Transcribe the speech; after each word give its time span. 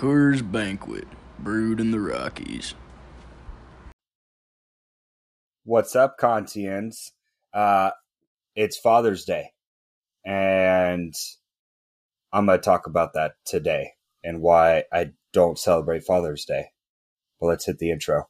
Coors 0.00 0.40
Banquet, 0.40 1.06
brewed 1.38 1.78
in 1.78 1.90
the 1.90 2.00
Rockies. 2.00 2.74
What's 5.64 5.94
up, 5.94 6.16
Kantians? 6.18 7.10
Uh, 7.52 7.90
it's 8.56 8.78
Father's 8.78 9.26
Day, 9.26 9.50
and 10.24 11.12
I'm 12.32 12.46
going 12.46 12.58
to 12.58 12.64
talk 12.64 12.86
about 12.86 13.12
that 13.12 13.32
today 13.44 13.90
and 14.24 14.40
why 14.40 14.84
I 14.90 15.10
don't 15.34 15.58
celebrate 15.58 16.04
Father's 16.04 16.46
Day. 16.46 16.68
But 17.38 17.48
let's 17.48 17.66
hit 17.66 17.76
the 17.76 17.90
intro. 17.90 18.26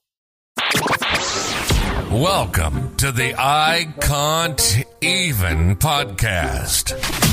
Welcome 2.11 2.97
to 2.97 3.13
the 3.13 3.37
I 3.39 3.95
Can't 4.01 4.85
Even 5.01 5.77
podcast. 5.77 7.30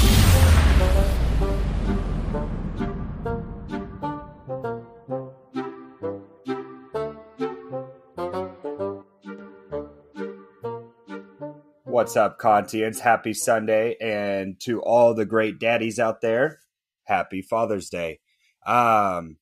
What's 12.07 12.15
up, 12.15 12.39
Kantians? 12.39 12.99
Happy 12.99 13.33
Sunday. 13.33 13.97
And 13.99 14.57
to 14.61 14.79
all 14.81 15.13
the 15.13 15.25
great 15.25 15.59
daddies 15.59 15.99
out 15.99 16.21
there, 16.21 16.61
happy 17.03 17.41
Father's 17.41 17.89
Day. 17.89 18.21
Um, 18.65 19.35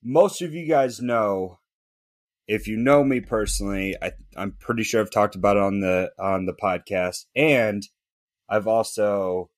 most 0.00 0.40
of 0.40 0.54
you 0.54 0.68
guys 0.68 1.00
know, 1.02 1.58
if 2.46 2.68
you 2.68 2.76
know 2.76 3.02
me 3.02 3.18
personally, 3.18 3.96
I, 4.00 4.12
I'm 4.36 4.52
pretty 4.60 4.84
sure 4.84 5.00
I've 5.00 5.10
talked 5.10 5.34
about 5.34 5.56
it 5.56 5.62
on 5.64 5.80
the 5.80 6.12
on 6.20 6.46
the 6.46 6.52
podcast, 6.54 7.24
and 7.34 7.82
I've 8.48 8.68
also 8.68 9.50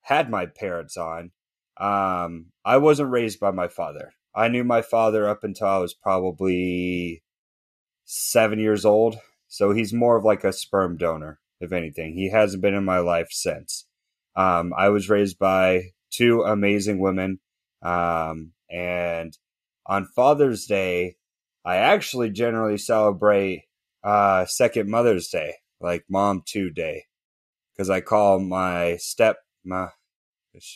had 0.00 0.30
my 0.30 0.46
parents 0.46 0.96
on. 0.96 1.32
Um, 1.76 2.52
I 2.64 2.78
wasn't 2.78 3.10
raised 3.10 3.38
by 3.38 3.50
my 3.50 3.68
father. 3.68 4.14
I 4.34 4.48
knew 4.48 4.64
my 4.64 4.80
father 4.80 5.28
up 5.28 5.44
until 5.44 5.66
I 5.66 5.76
was 5.76 5.92
probably 5.92 7.22
seven 8.06 8.58
years 8.58 8.86
old. 8.86 9.18
So 9.52 9.72
he's 9.72 9.92
more 9.92 10.16
of 10.16 10.24
like 10.24 10.44
a 10.44 10.52
sperm 10.52 10.96
donor, 10.96 11.39
if 11.60 11.72
anything. 11.72 12.14
He 12.14 12.30
hasn't 12.30 12.62
been 12.62 12.74
in 12.74 12.84
my 12.84 12.98
life 12.98 13.28
since. 13.30 13.86
Um, 14.36 14.72
I 14.76 14.88
was 14.90 15.08
raised 15.08 15.38
by 15.38 15.92
two 16.10 16.42
amazing 16.42 17.00
women. 17.00 17.40
Um, 17.82 18.52
and 18.70 19.36
on 19.86 20.06
Father's 20.14 20.66
Day, 20.66 21.16
I 21.64 21.76
actually 21.76 22.30
generally 22.30 22.78
celebrate 22.78 23.64
uh, 24.02 24.46
Second 24.46 24.90
Mother's 24.90 25.28
Day, 25.28 25.56
like 25.80 26.04
Mom 26.08 26.42
Two 26.46 26.70
Day, 26.70 27.04
because 27.72 27.90
I 27.90 28.00
call 28.00 28.38
my 28.40 28.96
step 28.96 29.36
my, 29.64 29.88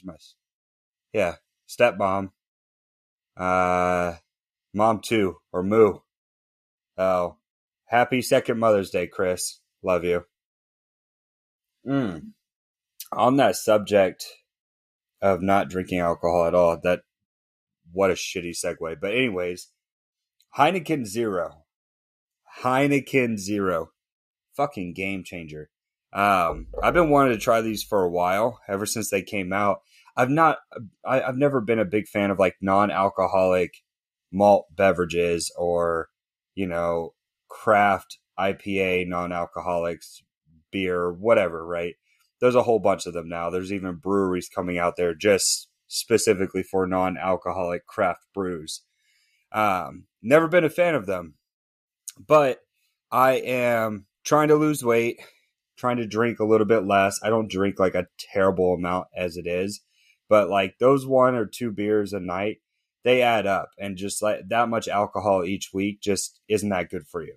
my 0.04 0.14
yeah 1.12 1.36
stepmom 1.68 2.30
uh, 3.36 4.14
Mom 4.74 5.00
Two 5.00 5.36
or 5.52 5.62
Moo. 5.62 6.00
Oh, 6.98 7.36
Happy 7.86 8.22
second 8.22 8.58
Mother's 8.58 8.90
Day, 8.90 9.06
Chris. 9.06 9.60
Love 9.82 10.04
you. 10.04 10.24
Mm. 11.86 12.32
On 13.12 13.36
that 13.36 13.56
subject 13.56 14.24
of 15.20 15.42
not 15.42 15.68
drinking 15.68 16.00
alcohol 16.00 16.46
at 16.46 16.54
all, 16.54 16.78
that 16.82 17.00
what 17.92 18.10
a 18.10 18.14
shitty 18.14 18.52
segue. 18.52 18.96
But 19.00 19.12
anyways, 19.12 19.68
Heineken 20.56 21.06
Zero. 21.06 21.64
Heineken 22.62 23.38
Zero. 23.38 23.90
Fucking 24.56 24.94
game 24.94 25.24
changer. 25.24 25.70
Um, 26.12 26.68
I've 26.82 26.94
been 26.94 27.10
wanting 27.10 27.32
to 27.32 27.40
try 27.40 27.60
these 27.60 27.82
for 27.82 28.04
a 28.04 28.10
while, 28.10 28.60
ever 28.68 28.86
since 28.86 29.10
they 29.10 29.22
came 29.22 29.52
out. 29.52 29.80
I've 30.16 30.30
not, 30.30 30.58
I, 31.04 31.22
I've 31.22 31.36
never 31.36 31.60
been 31.60 31.80
a 31.80 31.84
big 31.84 32.06
fan 32.06 32.30
of 32.30 32.38
like 32.38 32.54
non-alcoholic 32.60 33.74
malt 34.30 34.66
beverages 34.70 35.50
or, 35.58 36.08
you 36.54 36.68
know, 36.68 37.14
craft 37.48 38.18
IPA, 38.38 39.08
non 39.08 39.32
alcoholics, 39.32 40.22
beer, 40.74 41.12
whatever, 41.12 41.64
right? 41.64 41.94
There's 42.40 42.56
a 42.56 42.64
whole 42.64 42.80
bunch 42.80 43.06
of 43.06 43.14
them 43.14 43.28
now. 43.28 43.48
There's 43.48 43.72
even 43.72 43.94
breweries 43.94 44.48
coming 44.48 44.76
out 44.76 44.96
there 44.96 45.14
just 45.14 45.68
specifically 45.86 46.64
for 46.64 46.86
non 46.86 47.16
alcoholic 47.16 47.86
craft 47.86 48.24
brews. 48.34 48.82
Um, 49.52 50.06
never 50.20 50.48
been 50.48 50.64
a 50.64 50.68
fan 50.68 50.96
of 50.96 51.06
them, 51.06 51.34
but 52.18 52.58
I 53.12 53.34
am 53.34 54.06
trying 54.24 54.48
to 54.48 54.56
lose 54.56 54.84
weight, 54.84 55.20
trying 55.78 55.98
to 55.98 56.06
drink 56.06 56.40
a 56.40 56.44
little 56.44 56.66
bit 56.66 56.84
less. 56.84 57.20
I 57.22 57.30
don't 57.30 57.50
drink 57.50 57.78
like 57.78 57.94
a 57.94 58.08
terrible 58.18 58.74
amount 58.74 59.06
as 59.16 59.36
it 59.36 59.46
is, 59.46 59.80
but 60.28 60.50
like 60.50 60.78
those 60.80 61.06
one 61.06 61.36
or 61.36 61.46
two 61.46 61.70
beers 61.70 62.12
a 62.12 62.18
night, 62.18 62.58
they 63.04 63.22
add 63.22 63.46
up 63.46 63.70
and 63.78 63.96
just 63.96 64.22
like 64.22 64.40
that 64.48 64.68
much 64.68 64.88
alcohol 64.88 65.44
each 65.44 65.70
week 65.72 66.00
just 66.00 66.40
isn't 66.48 66.70
that 66.70 66.90
good 66.90 67.06
for 67.06 67.22
you. 67.22 67.36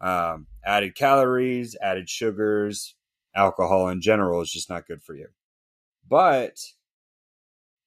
Um, 0.00 0.46
added 0.64 0.94
calories, 0.94 1.76
added 1.82 2.08
sugars, 2.08 2.94
alcohol 3.34 3.88
in 3.88 4.00
general 4.00 4.40
is 4.40 4.50
just 4.50 4.70
not 4.70 4.86
good 4.86 5.02
for 5.02 5.14
you. 5.14 5.28
But 6.08 6.56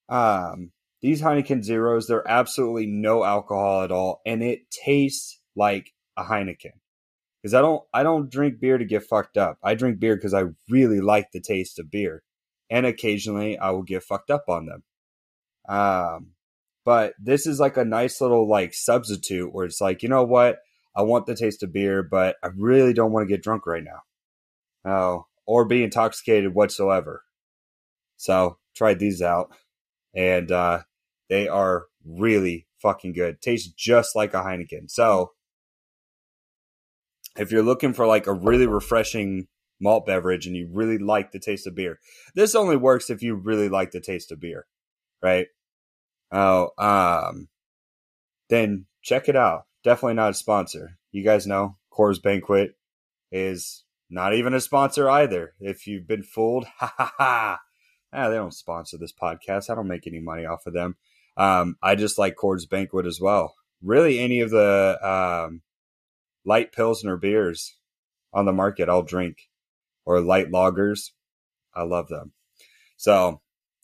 um, 0.08 0.70
these 1.02 1.20
Heineken 1.20 1.62
Zeros, 1.62 2.06
they're 2.06 2.28
absolutely 2.28 2.86
no 2.86 3.24
alcohol 3.24 3.82
at 3.82 3.92
all, 3.92 4.20
and 4.24 4.42
it 4.42 4.70
tastes 4.70 5.40
like 5.56 5.92
a 6.16 6.24
Heineken. 6.24 6.72
Because 7.42 7.54
I 7.54 7.60
don't, 7.60 7.82
I 7.92 8.02
don't 8.02 8.30
drink 8.30 8.58
beer 8.58 8.78
to 8.78 8.86
get 8.86 9.02
fucked 9.02 9.36
up. 9.36 9.58
I 9.62 9.74
drink 9.74 10.00
beer 10.00 10.16
because 10.16 10.32
I 10.32 10.44
really 10.70 11.00
like 11.00 11.30
the 11.32 11.40
taste 11.40 11.78
of 11.78 11.90
beer, 11.90 12.22
and 12.70 12.86
occasionally 12.86 13.58
I 13.58 13.70
will 13.70 13.82
get 13.82 14.02
fucked 14.02 14.30
up 14.30 14.44
on 14.48 14.66
them. 14.66 14.82
Um, 15.68 16.28
but 16.84 17.14
this 17.18 17.46
is 17.46 17.60
like 17.60 17.76
a 17.76 17.84
nice 17.84 18.20
little 18.20 18.48
like 18.48 18.72
substitute 18.74 19.52
where 19.52 19.66
it's 19.66 19.80
like, 19.80 20.02
you 20.02 20.08
know 20.08 20.24
what? 20.24 20.58
I 20.96 21.02
want 21.02 21.26
the 21.26 21.34
taste 21.34 21.62
of 21.62 21.72
beer, 21.72 22.02
but 22.02 22.36
I 22.42 22.48
really 22.56 22.92
don't 22.92 23.12
want 23.12 23.28
to 23.28 23.32
get 23.32 23.42
drunk 23.42 23.66
right 23.66 23.82
now. 23.82 24.02
Oh, 24.90 25.26
or 25.46 25.64
be 25.64 25.82
intoxicated 25.82 26.54
whatsoever. 26.54 27.24
So 28.16 28.58
tried 28.74 28.98
these 28.98 29.20
out 29.20 29.50
and 30.14 30.50
uh, 30.50 30.82
they 31.28 31.48
are 31.48 31.86
really 32.04 32.66
fucking 32.80 33.12
good. 33.12 33.40
Tastes 33.40 33.72
just 33.72 34.14
like 34.14 34.34
a 34.34 34.42
Heineken. 34.42 34.90
So 34.90 35.32
if 37.36 37.50
you're 37.50 37.62
looking 37.62 37.92
for 37.92 38.06
like 38.06 38.26
a 38.26 38.32
really 38.32 38.66
refreshing 38.66 39.48
malt 39.80 40.06
beverage 40.06 40.46
and 40.46 40.54
you 40.54 40.68
really 40.72 40.98
like 40.98 41.32
the 41.32 41.40
taste 41.40 41.66
of 41.66 41.74
beer, 41.74 41.98
this 42.34 42.54
only 42.54 42.76
works 42.76 43.10
if 43.10 43.22
you 43.22 43.34
really 43.34 43.68
like 43.68 43.90
the 43.90 44.00
taste 44.00 44.30
of 44.30 44.40
beer, 44.40 44.66
right? 45.22 45.48
Oh, 46.30 46.70
um, 46.78 47.48
then 48.48 48.86
check 49.02 49.28
it 49.28 49.36
out 49.36 49.64
definitely 49.84 50.14
not 50.14 50.30
a 50.30 50.34
sponsor. 50.34 50.98
You 51.12 51.22
guys 51.22 51.46
know 51.46 51.76
Coors 51.92 52.20
Banquet 52.20 52.76
is 53.30 53.84
not 54.10 54.34
even 54.34 54.54
a 54.54 54.60
sponsor 54.60 55.08
either. 55.08 55.54
If 55.60 55.86
you've 55.86 56.08
been 56.08 56.22
fooled, 56.22 56.66
ha 56.78 56.92
ha 56.96 57.12
ha. 57.16 57.60
Ah, 58.12 58.28
they 58.28 58.36
don't 58.36 58.54
sponsor 58.54 58.96
this 58.96 59.12
podcast. 59.12 59.70
I 59.70 59.74
don't 59.74 59.88
make 59.88 60.06
any 60.06 60.20
money 60.20 60.46
off 60.46 60.66
of 60.66 60.72
them. 60.72 60.96
Um, 61.36 61.76
I 61.82 61.96
just 61.96 62.16
like 62.18 62.36
Coors 62.36 62.68
Banquet 62.68 63.06
as 63.06 63.20
well. 63.20 63.54
Really, 63.82 64.20
any 64.20 64.40
of 64.40 64.50
the 64.50 64.98
um, 65.02 65.62
light 66.44 66.72
pilsner 66.72 67.16
beers 67.16 67.76
on 68.32 68.44
the 68.44 68.52
market, 68.52 68.88
I'll 68.88 69.02
drink, 69.02 69.38
or 70.04 70.20
light 70.20 70.50
lagers. 70.50 71.10
I 71.74 71.82
love 71.82 72.08
them. 72.08 72.32
So, 72.96 73.40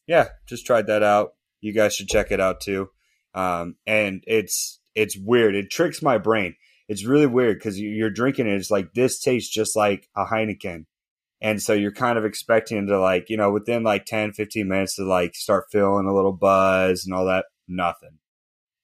yeah, 0.06 0.28
just 0.46 0.64
tried 0.64 0.86
that 0.86 1.02
out. 1.02 1.34
You 1.60 1.72
guys 1.72 1.94
should 1.94 2.08
check 2.08 2.30
it 2.30 2.40
out 2.40 2.60
too. 2.60 2.90
Um, 3.34 3.76
and 3.86 4.22
it's 4.26 4.79
it's 4.94 5.16
weird. 5.16 5.54
It 5.54 5.70
tricks 5.70 6.02
my 6.02 6.18
brain. 6.18 6.56
It's 6.88 7.04
really 7.04 7.26
weird 7.26 7.58
because 7.58 7.78
you're 7.78 8.10
drinking 8.10 8.48
it. 8.48 8.54
It's 8.54 8.70
like 8.70 8.94
this 8.94 9.20
tastes 9.20 9.52
just 9.52 9.76
like 9.76 10.08
a 10.16 10.24
Heineken. 10.24 10.86
And 11.40 11.62
so 11.62 11.72
you're 11.72 11.92
kind 11.92 12.18
of 12.18 12.24
expecting 12.24 12.86
to 12.86 13.00
like, 13.00 13.30
you 13.30 13.36
know, 13.36 13.50
within 13.50 13.82
like 13.82 14.04
10, 14.04 14.32
15 14.32 14.68
minutes 14.68 14.96
to 14.96 15.04
like 15.04 15.34
start 15.34 15.66
feeling 15.70 16.06
a 16.06 16.14
little 16.14 16.32
buzz 16.32 17.04
and 17.04 17.14
all 17.14 17.26
that. 17.26 17.46
Nothing. 17.68 18.18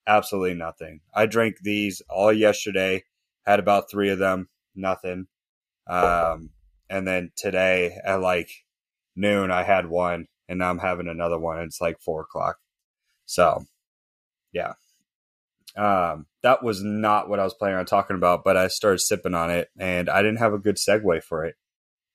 Absolutely 0.07 0.55
nothing. 0.55 1.01
I 1.15 1.27
drank 1.27 1.57
these 1.61 2.01
all 2.09 2.33
yesterday, 2.33 3.03
had 3.45 3.59
about 3.59 3.91
three 3.91 4.09
of 4.11 4.19
them, 4.19 4.49
nothing. 4.75 5.27
Um, 5.89 6.51
and 6.89 7.07
then 7.07 7.33
today 7.37 7.99
at 8.05 8.21
like 8.21 8.51
noon, 9.17 9.51
I 9.51 9.65
had 9.65 9.89
one 9.89 10.27
and 10.49 10.61
now 10.61 10.71
I'm 10.71 10.79
having 10.79 11.09
another 11.09 11.39
one. 11.39 11.59
It's 11.59 11.81
like 11.81 12.01
four 12.01 12.23
o'clock. 12.23 12.59
So 13.27 13.65
yeah, 14.53 14.75
um, 15.77 16.27
that 16.43 16.63
was 16.63 16.83
not 16.83 17.29
what 17.29 17.41
I 17.41 17.45
was 17.45 17.55
planning 17.55 17.79
on 17.79 17.87
talking 17.87 18.17
about, 18.17 18.45
but 18.45 18.57
I 18.57 18.69
started 18.69 19.01
sipping 19.01 19.35
on 19.35 19.51
it 19.51 19.69
and 19.79 20.09
I 20.09 20.23
didn't 20.23 20.39
have 20.39 20.55
a 20.55 20.59
good 20.59 20.77
segue 20.77 21.23
for 21.23 21.45
it. 21.45 21.57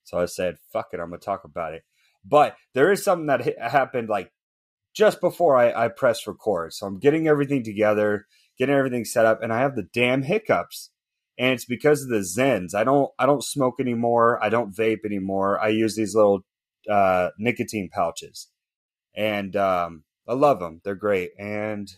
So 0.04 0.19
I 0.19 0.25
said, 0.25 0.58
fuck 0.74 0.88
it, 0.94 1.00
I'm 1.00 1.10
going 1.10 1.19
to 1.19 1.25
talk 1.25 1.44
about 1.44 1.74
it. 1.74 1.84
But 2.25 2.56
there 2.74 2.92
is 2.92 3.04
something 3.04 3.28
that 3.28 3.60
happened 3.60 4.10
like 4.10 4.31
just 4.96 5.22
before 5.22 5.58
I, 5.58 5.86
I 5.86 5.88
pressed 5.88 6.28
record. 6.28 6.74
So 6.74 6.86
I'm 6.86 7.00
getting 7.00 7.28
everything 7.28 7.63
together, 7.63 8.25
getting 8.58 8.75
everything 8.75 9.06
set 9.06 9.25
up, 9.25 9.42
and 9.42 9.54
I 9.54 9.60
have 9.60 9.75
the 9.75 9.88
damn 9.94 10.24
hiccups. 10.24 10.92
And 11.38 11.54
it's 11.54 11.66
because 11.66 12.04
of 12.04 12.10
the 12.10 12.18
Zens. 12.18 12.75
I 12.75 12.84
don't 12.84 13.10
I 13.18 13.25
don't 13.25 13.44
smoke 13.44 13.75
anymore. 13.80 14.44
I 14.44 14.50
don't 14.50 14.75
vape 14.75 15.06
anymore. 15.06 15.60
I 15.60 15.69
use 15.69 15.96
these 15.96 16.13
little 16.13 16.42
uh, 16.90 17.30
nicotine 17.40 17.90
pouches, 17.92 18.50
and 19.16 19.56
um, 19.56 20.04
I 20.28 20.34
love 20.34 20.60
them. 20.60 20.81
They're 20.84 20.94
great. 20.94 21.31
And 21.40 21.90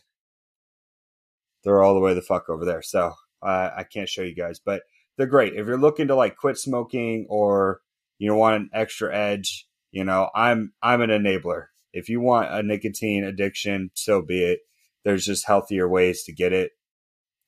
they're 1.64 1.82
all 1.82 1.94
the 1.94 2.00
way 2.00 2.14
the 2.14 2.22
fuck 2.22 2.50
over 2.50 2.66
there. 2.66 2.82
So 2.82 3.14
uh, 3.42 3.70
I 3.76 3.84
can't 3.84 4.10
show 4.10 4.22
you 4.22 4.36
guys, 4.36 4.60
but 4.60 4.84
they're 5.18 5.28
great. 5.28 5.54
If 5.54 5.68
you're 5.68 5.78
looking 5.78 6.08
to 6.08 6.16
like 6.16 6.38
quit 6.38 6.58
smoking 6.58 7.26
or 7.30 7.82
you 8.24 8.30
know, 8.30 8.38
want 8.38 8.56
an 8.56 8.70
extra 8.74 9.14
edge, 9.14 9.68
you 9.92 10.04
know, 10.04 10.30
I'm 10.34 10.74
I'm 10.82 11.02
an 11.02 11.10
enabler. 11.10 11.66
If 11.92 12.10
you 12.10 12.22
want 12.22 12.52
a 12.52 12.64
nicotine 12.64 13.24
addiction, 13.24 13.92
so 13.96 14.22
be 14.22 14.44
it. 14.44 14.60
There's 15.04 15.26
just 15.26 15.46
healthier 15.46 15.88
ways 15.88 16.24
to 16.24 16.34
get 16.34 16.54
it. 16.54 16.72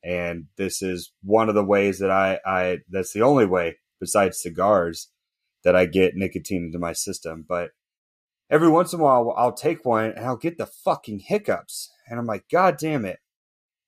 And 0.03 0.47
this 0.57 0.81
is 0.81 1.13
one 1.23 1.49
of 1.49 1.55
the 1.55 1.63
ways 1.63 1.99
that 1.99 2.11
I, 2.11 2.39
I 2.45 2.79
that's 2.89 3.13
the 3.13 3.21
only 3.21 3.45
way 3.45 3.77
besides 3.99 4.41
cigars 4.41 5.09
that 5.63 5.75
I 5.75 5.85
get 5.85 6.15
nicotine 6.15 6.65
into 6.65 6.77
my 6.77 6.93
system. 6.93 7.45
But 7.47 7.71
every 8.51 8.69
once 8.69 8.93
in 8.93 8.99
a 8.99 9.03
while 9.03 9.33
I'll 9.35 9.53
take 9.53 9.85
one 9.85 10.11
and 10.11 10.25
I'll 10.25 10.37
get 10.37 10.57
the 10.57 10.67
fucking 10.67 11.19
hiccups. 11.27 11.89
And 12.07 12.19
I'm 12.19 12.27
like, 12.27 12.49
God 12.51 12.77
damn 12.77 13.05
it. 13.05 13.19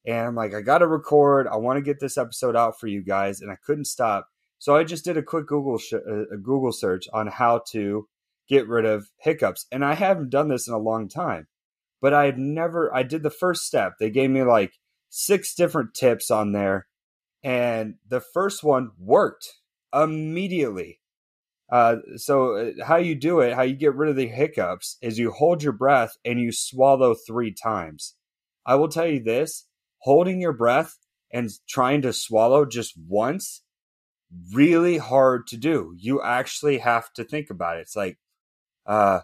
And 0.08 0.28
I'm 0.28 0.36
like, 0.36 0.54
I 0.54 0.62
got 0.62 0.78
to 0.78 0.88
record. 0.88 1.48
I 1.48 1.58
want 1.58 1.78
to 1.78 1.82
get 1.82 2.00
this 2.00 2.18
episode 2.18 2.56
out 2.56 2.80
for 2.80 2.88
you 2.88 3.04
guys. 3.04 3.42
And 3.42 3.52
I 3.52 3.58
couldn't 3.64 3.86
stop. 3.86 4.30
So 4.58 4.76
I 4.76 4.86
just 4.86 5.04
did 5.04 5.18
a 5.18 5.22
quick 5.22 5.48
Google 5.48 5.78
sh- 5.78 5.94
uh, 5.94 6.30
a 6.34 6.38
Google 6.38 6.72
search 6.72 7.08
on 7.14 7.28
how 7.28 7.62
to 7.72 8.08
get 8.48 8.68
rid 8.70 8.86
of 8.86 9.10
hiccups. 9.20 9.68
And 9.70 9.84
I 9.84 9.96
haven't 9.96 10.30
done 10.30 10.48
this 10.48 10.68
in 10.68 10.74
a 10.74 10.80
long 10.80 11.10
time, 11.10 11.48
but 12.02 12.14
I 12.14 12.26
had 12.26 12.40
never, 12.40 12.94
I 12.96 13.04
did 13.04 13.22
the 13.22 13.30
first 13.30 13.64
step. 13.64 13.96
They 14.00 14.10
gave 14.10 14.30
me 14.30 14.44
like 14.44 14.72
six 15.10 15.54
different 15.54 15.94
tips 15.94 16.32
on 16.32 16.54
there. 16.54 16.88
And 17.44 17.96
the 18.08 18.22
first 18.22 18.64
one 18.64 18.92
worked 18.98 19.56
immediately. 19.94 21.02
Uh, 21.70 21.98
so 22.16 22.56
uh, 22.56 22.86
how 22.86 22.96
you 22.96 23.14
do 23.14 23.42
it, 23.42 23.54
how 23.54 23.62
you 23.62 23.76
get 23.76 23.94
rid 23.94 24.10
of 24.10 24.16
the 24.16 24.28
hiccups 24.28 24.98
is 25.02 25.20
you 25.20 25.32
hold 25.32 25.62
your 25.62 25.74
breath 25.74 26.14
and 26.24 26.40
you 26.40 26.52
swallow 26.52 27.14
three 27.14 27.54
times. 27.54 28.16
I 28.66 28.76
will 28.76 28.88
tell 28.88 29.06
you 29.06 29.22
this, 29.22 29.67
holding 30.00 30.42
your 30.42 30.54
breath 30.54 30.98
and 31.32 31.50
trying 31.68 32.02
to 32.02 32.14
swallow 32.14 32.66
just 32.66 32.94
once 32.98 33.62
really 34.54 34.98
hard 34.98 35.48
to 35.48 35.58
do. 35.58 35.96
You 35.98 36.22
actually 36.22 36.80
have 36.80 37.12
to 37.14 37.24
think 37.24 37.50
about 37.50 37.78
it. 37.78 37.82
It's 37.82 37.96
like 37.96 38.18
uh, 38.86 39.22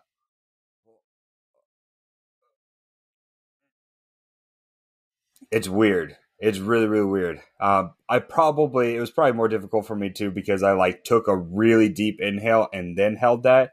it's 5.51 5.69
weird. 5.69 6.17
It's 6.39 6.59
really, 6.59 6.87
really 6.87 7.05
weird. 7.05 7.41
Um, 7.61 7.93
I 8.09 8.19
probably 8.19 8.95
it 8.95 8.99
was 8.99 9.11
probably 9.11 9.33
more 9.33 9.47
difficult 9.47 9.85
for 9.85 9.95
me 9.95 10.09
too 10.09 10.29
because 10.31 10.63
I 10.63 10.73
like 10.73 11.03
took 11.03 11.27
a 11.27 11.37
really 11.37 11.89
deep 11.89 12.19
inhale 12.19 12.67
and 12.73 12.97
then 12.97 13.15
held 13.15 13.43
that, 13.43 13.71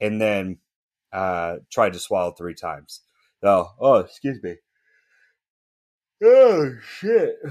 and 0.00 0.20
then 0.20 0.58
uh, 1.12 1.56
tried 1.70 1.92
to 1.92 1.98
swallow 2.00 2.32
three 2.32 2.54
times. 2.54 3.02
Oh, 3.42 3.70
oh, 3.78 3.96
excuse 3.96 4.42
me. 4.42 4.56
Oh 6.22 6.76
shit! 6.82 7.36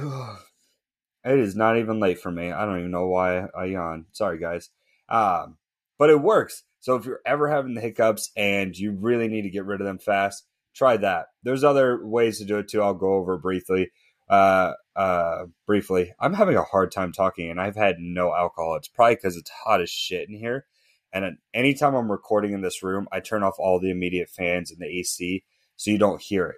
It 1.26 1.38
is 1.38 1.54
not 1.54 1.78
even 1.78 2.00
late 2.00 2.22
for 2.22 2.32
me. 2.32 2.50
I 2.50 2.66
don't 2.66 2.80
even 2.80 2.92
know 2.92 3.08
why 3.08 3.48
I 3.54 3.66
yawn. 3.66 4.06
Sorry, 4.14 4.40
guys. 4.40 4.70
Um, 5.10 5.58
but 5.98 6.10
it 6.10 6.22
works. 6.22 6.64
So 6.80 6.96
if 6.96 7.06
you're 7.06 7.20
ever 7.26 7.50
having 7.50 7.74
the 7.76 7.82
hiccups 7.82 8.32
and 8.38 8.76
you 8.76 8.94
really 8.94 9.28
need 9.28 9.42
to 9.42 9.50
get 9.50 9.66
rid 9.66 9.82
of 9.82 9.86
them 9.86 10.00
fast, 10.00 10.46
try 10.74 10.96
that. 10.98 11.28
There's 11.44 11.66
other 11.66 12.00
ways 12.06 12.38
to 12.40 12.46
do 12.46 12.58
it 12.58 12.70
too. 12.70 12.82
I'll 12.82 12.94
go 12.94 13.16
over 13.16 13.38
briefly. 13.38 13.92
Uh, 14.30 14.74
uh, 14.96 15.48
briefly, 15.66 16.14
I'm 16.20 16.34
having 16.34 16.56
a 16.56 16.64
hard 16.64 16.92
time 16.92 17.12
talking, 17.12 17.50
and 17.50 17.60
I've 17.60 17.76
had 17.76 17.98
no 18.00 18.34
alcohol. 18.34 18.76
It's 18.76 18.88
probably 18.88 19.16
because 19.16 19.36
it's 19.36 19.50
hot 19.50 19.82
as 19.82 19.90
shit 19.90 20.30
in 20.30 20.36
here. 20.36 20.68
And 21.12 21.38
anytime 21.54 21.96
I'm 21.96 22.12
recording 22.12 22.54
in 22.54 22.62
this 22.62 22.84
room, 22.84 23.08
I 23.12 23.20
turn 23.20 23.44
off 23.44 23.56
all 23.58 23.80
the 23.80 23.90
immediate 23.90 24.30
fans 24.30 24.72
and 24.72 24.80
the 24.80 24.86
AC 24.86 25.44
so 25.76 25.92
you 25.92 25.98
don't 25.98 26.22
hear 26.22 26.48
it. 26.48 26.58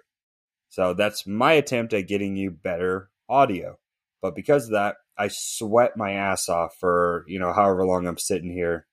So 0.72 0.94
that's 0.94 1.26
my 1.26 1.52
attempt 1.52 1.92
at 1.92 2.08
getting 2.08 2.34
you 2.34 2.50
better 2.50 3.10
audio. 3.28 3.78
But 4.22 4.34
because 4.34 4.64
of 4.64 4.70
that, 4.70 4.96
I 5.18 5.28
sweat 5.28 5.98
my 5.98 6.12
ass 6.12 6.48
off 6.48 6.76
for, 6.80 7.26
you 7.28 7.38
know, 7.38 7.52
however 7.52 7.84
long 7.84 8.06
I'm 8.06 8.16
sitting 8.16 8.50
here 8.50 8.86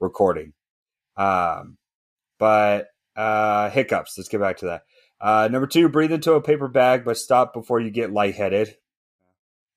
recording. 0.00 0.54
Um, 1.16 1.78
but 2.40 2.88
uh, 3.14 3.70
hiccups. 3.70 4.18
Let's 4.18 4.28
get 4.28 4.40
back 4.40 4.56
to 4.56 4.64
that. 4.66 4.82
Uh, 5.20 5.48
number 5.52 5.68
two, 5.68 5.88
breathe 5.88 6.10
into 6.10 6.32
a 6.32 6.42
paper 6.42 6.66
bag, 6.66 7.04
but 7.04 7.16
stop 7.16 7.54
before 7.54 7.78
you 7.78 7.90
get 7.90 8.12
lightheaded. 8.12 8.74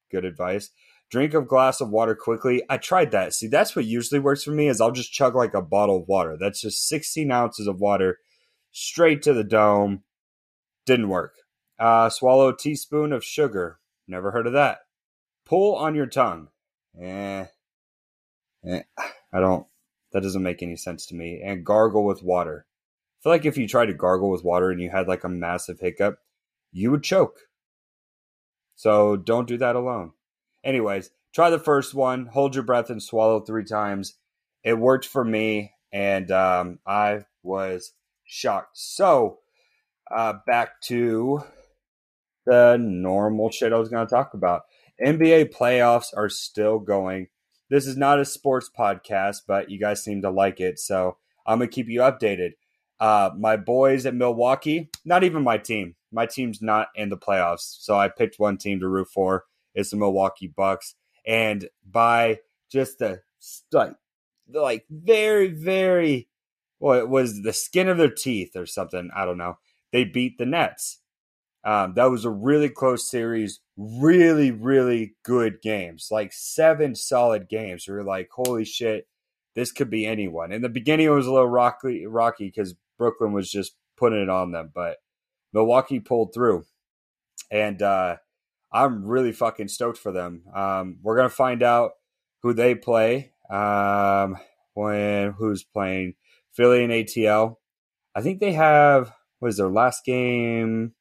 Good 0.09 0.25
advice. 0.25 0.71
Drink 1.11 1.35
a 1.35 1.41
glass 1.44 1.81
of 1.81 1.91
water 1.91 2.15
quickly. 2.15 2.63
I 2.67 2.77
tried 2.77 3.11
that. 3.11 3.35
See, 3.35 3.45
that's 3.45 3.75
what 3.75 3.85
usually 3.85 4.19
works 4.19 4.44
for 4.44 4.49
me. 4.53 4.69
Is 4.69 4.81
I'll 4.81 4.89
just 4.89 5.13
chug 5.13 5.35
like 5.35 5.53
a 5.53 5.61
bottle 5.61 5.97
of 5.97 6.07
water. 6.07 6.35
That's 6.35 6.61
just 6.61 6.88
16 6.88 7.29
ounces 7.29 7.67
of 7.67 7.79
water 7.79 8.17
straight 8.71 9.21
to 9.21 9.33
the 9.33 9.44
dome. 9.44 10.01
Didn't 10.88 11.09
work. 11.09 11.35
Uh, 11.79 12.09
swallow 12.09 12.49
a 12.49 12.57
teaspoon 12.57 13.11
of 13.11 13.23
sugar. 13.23 13.79
Never 14.07 14.31
heard 14.31 14.47
of 14.47 14.53
that. 14.53 14.79
Pull 15.45 15.75
on 15.75 15.95
your 15.95 16.05
tongue. 16.05 16.49
Eh, 16.99 17.45
eh, 18.65 18.83
I 19.33 19.39
don't. 19.39 19.67
That 20.11 20.23
doesn't 20.23 20.43
make 20.43 20.61
any 20.61 20.75
sense 20.75 21.07
to 21.07 21.15
me. 21.15 21.41
And 21.43 21.65
gargle 21.65 22.05
with 22.05 22.23
water. 22.23 22.65
I 22.67 23.23
feel 23.23 23.31
like 23.31 23.45
if 23.45 23.57
you 23.57 23.67
tried 23.67 23.87
to 23.87 23.93
gargle 23.93 24.29
with 24.29 24.43
water 24.43 24.69
and 24.69 24.81
you 24.81 24.89
had 24.89 25.07
like 25.07 25.23
a 25.23 25.29
massive 25.29 25.79
hiccup, 25.79 26.19
you 26.71 26.91
would 26.91 27.03
choke. 27.03 27.39
So 28.75 29.15
don't 29.15 29.47
do 29.47 29.57
that 29.57 29.75
alone. 29.75 30.11
Anyways, 30.63 31.11
try 31.33 31.49
the 31.49 31.59
first 31.59 31.93
one. 31.93 32.27
Hold 32.27 32.55
your 32.55 32.63
breath 32.63 32.89
and 32.89 33.01
swallow 33.01 33.39
three 33.39 33.65
times. 33.65 34.15
It 34.63 34.79
worked 34.79 35.05
for 35.05 35.23
me, 35.23 35.73
and 35.91 36.31
um, 36.31 36.79
I 36.85 37.25
was 37.43 37.93
shocked. 38.23 38.77
So 38.77 39.39
uh, 40.09 40.33
back 40.45 40.81
to 40.83 41.43
the 42.45 42.78
normal 42.80 43.51
shit 43.51 43.74
I 43.74 43.78
was 43.80 43.90
going 43.90 44.06
to 44.06 44.13
talk 44.13 44.34
about. 44.34 44.63
NBA 45.04 45.54
playoffs 45.54 46.16
are 46.16 46.30
still 46.30 46.80
going. 46.80 47.28
This 47.69 47.88
is 47.88 47.98
not 47.98 48.19
a 48.19 48.25
sports 48.25 48.69
podcast, 48.78 49.42
but 49.48 49.69
you 49.69 49.80
guys 49.80 50.04
seem 50.04 50.22
to 50.22 50.30
like 50.30 50.60
it. 50.60 50.80
So 50.80 51.18
I'm 51.45 51.60
going 51.60 51.69
to 51.69 51.74
keep 51.75 51.90
you 51.90 52.01
updated. 52.01 52.51
Uh, 53.00 53.31
my 53.38 53.57
boys 53.57 54.06
at 54.06 54.16
Milwaukee, 54.16 54.90
not 55.04 55.24
even 55.24 55.44
my 55.44 55.57
team. 55.57 55.95
My 56.12 56.25
team's 56.25 56.62
not 56.62 56.90
in 56.95 57.10
the 57.10 57.18
playoffs. 57.18 57.78
So 57.80 57.98
I 57.98 58.07
picked 58.07 58.40
one 58.40 58.57
team 58.57 58.80
to 58.80 58.88
root 58.88 59.07
for. 59.13 59.45
It's 59.74 59.90
the 59.90 59.98
Milwaukee 59.98 60.48
Bucks. 60.48 60.95
And 61.25 61.68
by 61.90 62.40
just 62.72 63.00
the 63.00 63.22
like, 63.72 63.95
like 64.54 64.86
very, 64.90 65.48
very, 65.48 66.30
well, 66.80 67.00
it 67.00 67.10
was 67.10 67.42
the 67.42 67.54
skin 67.54 67.90
of 67.90 67.98
their 67.98 68.10
teeth 68.10 68.56
or 68.56 68.66
something. 68.66 69.10
I 69.16 69.25
don't 69.25 69.38
know. 69.38 69.57
They 69.92 70.04
beat 70.04 70.38
the 70.38 70.45
Nets. 70.45 71.00
Um, 71.65 71.94
that 71.95 72.06
was 72.06 72.25
a 72.25 72.30
really 72.30 72.69
close 72.69 73.10
series, 73.10 73.61
really, 73.78 74.52
really 74.52 75.16
good 75.23 75.61
games, 75.61 76.09
like 76.11 76.33
seven 76.33 76.94
solid 76.94 77.47
games. 77.47 77.87
We 77.87 77.94
were 77.94 78.04
like, 78.04 78.30
holy 78.31 78.66
shit, 78.66 79.07
this 79.56 79.71
could 79.71 79.90
be 79.90 80.06
anyone. 80.06 80.52
In 80.52 80.61
the 80.61 80.69
beginning, 80.69 81.06
it 81.06 81.09
was 81.11 81.28
a 81.28 81.31
little 81.31 81.47
rocky, 81.47 82.06
rocky 82.06 82.47
because 82.47 82.76
Brooklyn 82.97 83.31
was 83.31 83.49
just 83.49 83.76
putting 83.97 84.21
it 84.21 84.30
on 84.30 84.52
them, 84.52 84.71
but 84.73 84.97
Milwaukee 85.54 85.99
pulled 85.99 86.33
through, 86.33 86.66
and 87.49 87.81
uh, 87.81 88.18
I'm 88.71 89.06
really 89.06 89.31
fucking 89.31 89.68
stoked 89.69 89.97
for 89.97 90.11
them. 90.11 90.44
Um, 90.54 90.97
we're 91.02 91.16
gonna 91.16 91.30
find 91.30 91.64
out 91.64 91.92
who 92.42 92.54
they 92.54 92.76
play 92.76 93.31
um, 93.49 94.37
when 94.73 95.31
who's 95.31 95.64
playing 95.64 96.16
Philly 96.52 96.83
and 96.83 96.92
ATL. 96.92 97.57
I 98.16 98.21
think 98.21 98.40
they 98.40 98.54
have 98.54 99.14
what 99.40 99.49
is 99.49 99.57
their 99.57 99.69
last 99.69 100.04
game 100.06 100.94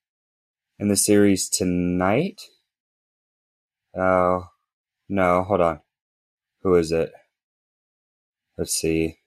in 0.82 0.88
the 0.88 0.96
series 0.96 1.48
tonight. 1.48 2.42
Oh, 3.96 4.48
no, 5.08 5.44
hold 5.44 5.60
on. 5.60 5.78
Who 6.62 6.74
is 6.74 6.90
it? 6.90 7.12
Let's 8.58 8.74
see. 8.74 9.18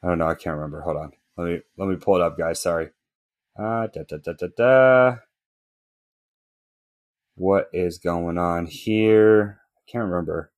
I 0.00 0.06
don't 0.06 0.18
know. 0.18 0.28
I 0.28 0.36
can't 0.36 0.54
remember. 0.54 0.82
Hold 0.82 0.98
on. 0.98 1.12
Let 1.36 1.44
me 1.48 1.60
let 1.76 1.88
me 1.88 1.96
pull 1.96 2.14
it 2.14 2.22
up, 2.22 2.38
guys. 2.38 2.62
Sorry. 2.62 2.90
Uh, 3.58 3.88
da, 3.88 4.04
da, 4.08 4.18
da, 4.18 4.34
da, 4.34 4.46
da. 4.56 5.16
What 7.34 7.68
is 7.72 7.98
going 7.98 8.38
on 8.38 8.66
here? 8.66 9.62
I 9.78 9.90
can't 9.90 10.04
remember. 10.04 10.52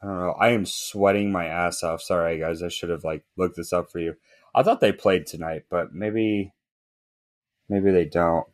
I 0.00 0.06
don't 0.06 0.20
know. 0.20 0.34
I 0.38 0.50
am 0.50 0.66
sweating 0.66 1.32
my 1.32 1.46
ass 1.46 1.82
off. 1.82 2.00
Sorry, 2.00 2.38
guys. 2.38 2.62
I 2.62 2.68
should 2.68 2.90
have 2.90 3.02
like 3.02 3.24
looked 3.36 3.56
this 3.56 3.72
up 3.72 3.90
for 3.90 3.98
you. 3.98 4.14
I 4.54 4.62
thought 4.62 4.80
they 4.80 4.92
played 4.92 5.26
tonight, 5.26 5.64
but 5.68 5.92
maybe 5.92 6.52
Maybe 7.70 7.92
they 7.92 8.04
don't. 8.04 8.48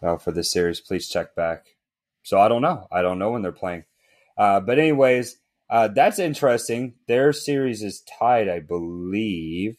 Well, 0.00 0.16
for 0.16 0.32
this 0.32 0.50
series, 0.50 0.80
please 0.80 1.10
check 1.10 1.34
back. 1.34 1.66
So 2.22 2.40
I 2.40 2.48
don't 2.48 2.62
know. 2.62 2.88
I 2.90 3.02
don't 3.02 3.18
know 3.18 3.32
when 3.32 3.42
they're 3.42 3.52
playing. 3.52 3.84
Uh, 4.38 4.60
but 4.60 4.78
anyways, 4.78 5.36
uh, 5.68 5.88
that's 5.88 6.18
interesting. 6.18 6.94
Their 7.06 7.34
series 7.34 7.82
is 7.82 8.02
tied, 8.18 8.48
I 8.48 8.60
believe. 8.60 9.76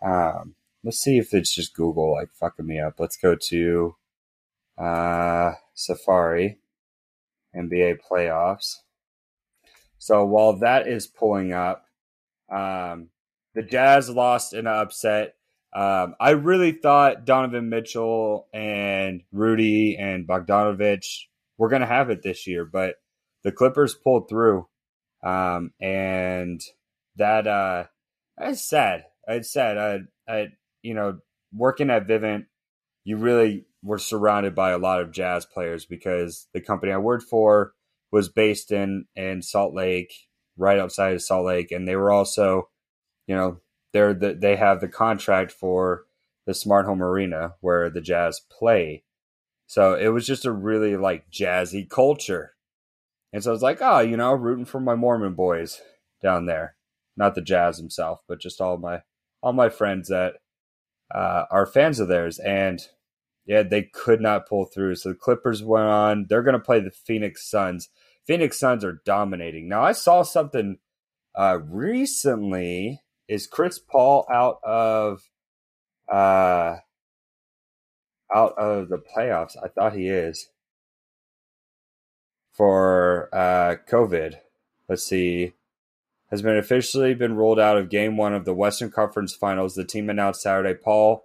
Um, 0.00 0.54
let's 0.84 1.00
see 1.00 1.18
if 1.18 1.34
it's 1.34 1.52
just 1.52 1.74
Google 1.74 2.12
like 2.12 2.32
fucking 2.32 2.66
me 2.66 2.78
up. 2.78 3.00
Let's 3.00 3.16
go 3.16 3.34
to 3.34 3.96
uh, 4.78 5.54
Safari 5.74 6.58
NBA 7.56 7.98
playoffs. 8.08 8.76
So 9.98 10.24
while 10.24 10.52
that 10.58 10.86
is 10.86 11.08
pulling 11.08 11.52
up, 11.52 11.86
um, 12.48 13.08
the 13.54 13.62
Jazz 13.62 14.08
lost 14.08 14.52
in 14.52 14.68
an 14.68 14.74
upset 14.74 15.34
Um, 15.72 16.14
I 16.18 16.30
really 16.30 16.72
thought 16.72 17.26
Donovan 17.26 17.68
Mitchell 17.68 18.48
and 18.52 19.22
Rudy 19.32 19.96
and 19.98 20.26
Bogdanovich 20.26 21.26
were 21.58 21.68
going 21.68 21.82
to 21.82 21.86
have 21.86 22.10
it 22.10 22.22
this 22.22 22.46
year, 22.46 22.64
but 22.64 22.96
the 23.44 23.52
Clippers 23.52 23.94
pulled 23.94 24.28
through. 24.28 24.66
Um, 25.22 25.72
and 25.80 26.60
that, 27.16 27.46
uh, 27.46 27.84
that's 28.36 28.64
sad. 28.64 29.04
It's 29.26 29.52
sad. 29.52 29.76
I, 29.76 30.32
I, 30.32 30.46
you 30.82 30.94
know, 30.94 31.18
working 31.52 31.90
at 31.90 32.06
Vivint, 32.06 32.46
you 33.04 33.16
really 33.16 33.66
were 33.82 33.98
surrounded 33.98 34.54
by 34.54 34.70
a 34.70 34.78
lot 34.78 35.00
of 35.00 35.12
jazz 35.12 35.44
players 35.44 35.84
because 35.84 36.46
the 36.54 36.60
company 36.60 36.92
I 36.92 36.98
worked 36.98 37.24
for 37.24 37.72
was 38.10 38.28
based 38.28 38.72
in, 38.72 39.04
in 39.14 39.42
Salt 39.42 39.74
Lake, 39.74 40.12
right 40.56 40.78
outside 40.78 41.14
of 41.14 41.22
Salt 41.22 41.46
Lake. 41.46 41.72
And 41.72 41.86
they 41.86 41.96
were 41.96 42.10
also, 42.10 42.68
you 43.26 43.36
know, 43.36 43.60
they're 43.92 44.14
the, 44.14 44.34
they 44.34 44.56
have 44.56 44.80
the 44.80 44.88
contract 44.88 45.52
for 45.52 46.04
the 46.46 46.54
smart 46.54 46.86
home 46.86 47.02
arena 47.02 47.54
where 47.60 47.90
the 47.90 48.00
jazz 48.00 48.40
play. 48.50 49.04
So 49.66 49.94
it 49.94 50.08
was 50.08 50.26
just 50.26 50.46
a 50.46 50.52
really 50.52 50.96
like 50.96 51.30
jazzy 51.30 51.88
culture. 51.88 52.54
And 53.32 53.42
so 53.42 53.50
I 53.50 53.52
was 53.52 53.62
like, 53.62 53.78
oh, 53.82 54.00
you 54.00 54.16
know, 54.16 54.32
rooting 54.32 54.64
for 54.64 54.80
my 54.80 54.94
Mormon 54.94 55.34
boys 55.34 55.82
down 56.22 56.46
there. 56.46 56.76
Not 57.16 57.34
the 57.34 57.42
jazz 57.42 57.76
himself, 57.76 58.22
but 58.26 58.40
just 58.40 58.60
all 58.60 58.78
my 58.78 59.02
all 59.42 59.52
my 59.52 59.68
friends 59.68 60.08
that 60.08 60.34
uh, 61.14 61.44
are 61.50 61.66
fans 61.66 62.00
of 62.00 62.08
theirs. 62.08 62.38
And 62.38 62.80
yeah, 63.46 63.62
they 63.62 63.82
could 63.82 64.20
not 64.20 64.48
pull 64.48 64.66
through. 64.66 64.96
So 64.96 65.10
the 65.10 65.14
Clippers 65.14 65.62
went 65.62 65.86
on. 65.86 66.26
They're 66.28 66.42
going 66.42 66.54
to 66.54 66.58
play 66.58 66.80
the 66.80 66.90
Phoenix 66.90 67.48
Suns. 67.48 67.88
Phoenix 68.26 68.58
Suns 68.58 68.84
are 68.84 69.00
dominating. 69.04 69.68
Now 69.68 69.82
I 69.82 69.92
saw 69.92 70.22
something 70.22 70.78
uh, 71.34 71.58
recently. 71.62 73.00
Is 73.28 73.46
Chris 73.46 73.78
Paul 73.78 74.26
out 74.32 74.58
of 74.64 75.28
uh, 76.10 76.76
out 78.34 78.58
of 78.58 78.88
the 78.88 78.98
playoffs? 78.98 79.56
I 79.62 79.68
thought 79.68 79.94
he 79.94 80.08
is 80.08 80.48
for 82.52 83.28
uh, 83.32 83.76
COVID. 83.88 84.36
Let's 84.88 85.04
see. 85.04 85.52
Has 86.30 86.42
been 86.42 86.56
officially 86.56 87.14
been 87.14 87.36
ruled 87.36 87.58
out 87.58 87.78
of 87.78 87.88
Game 87.88 88.16
One 88.16 88.34
of 88.34 88.44
the 88.44 88.54
Western 88.54 88.90
Conference 88.90 89.34
Finals. 89.34 89.74
The 89.74 89.84
team 89.84 90.10
announced 90.10 90.42
Saturday. 90.42 90.74
Paul 90.74 91.24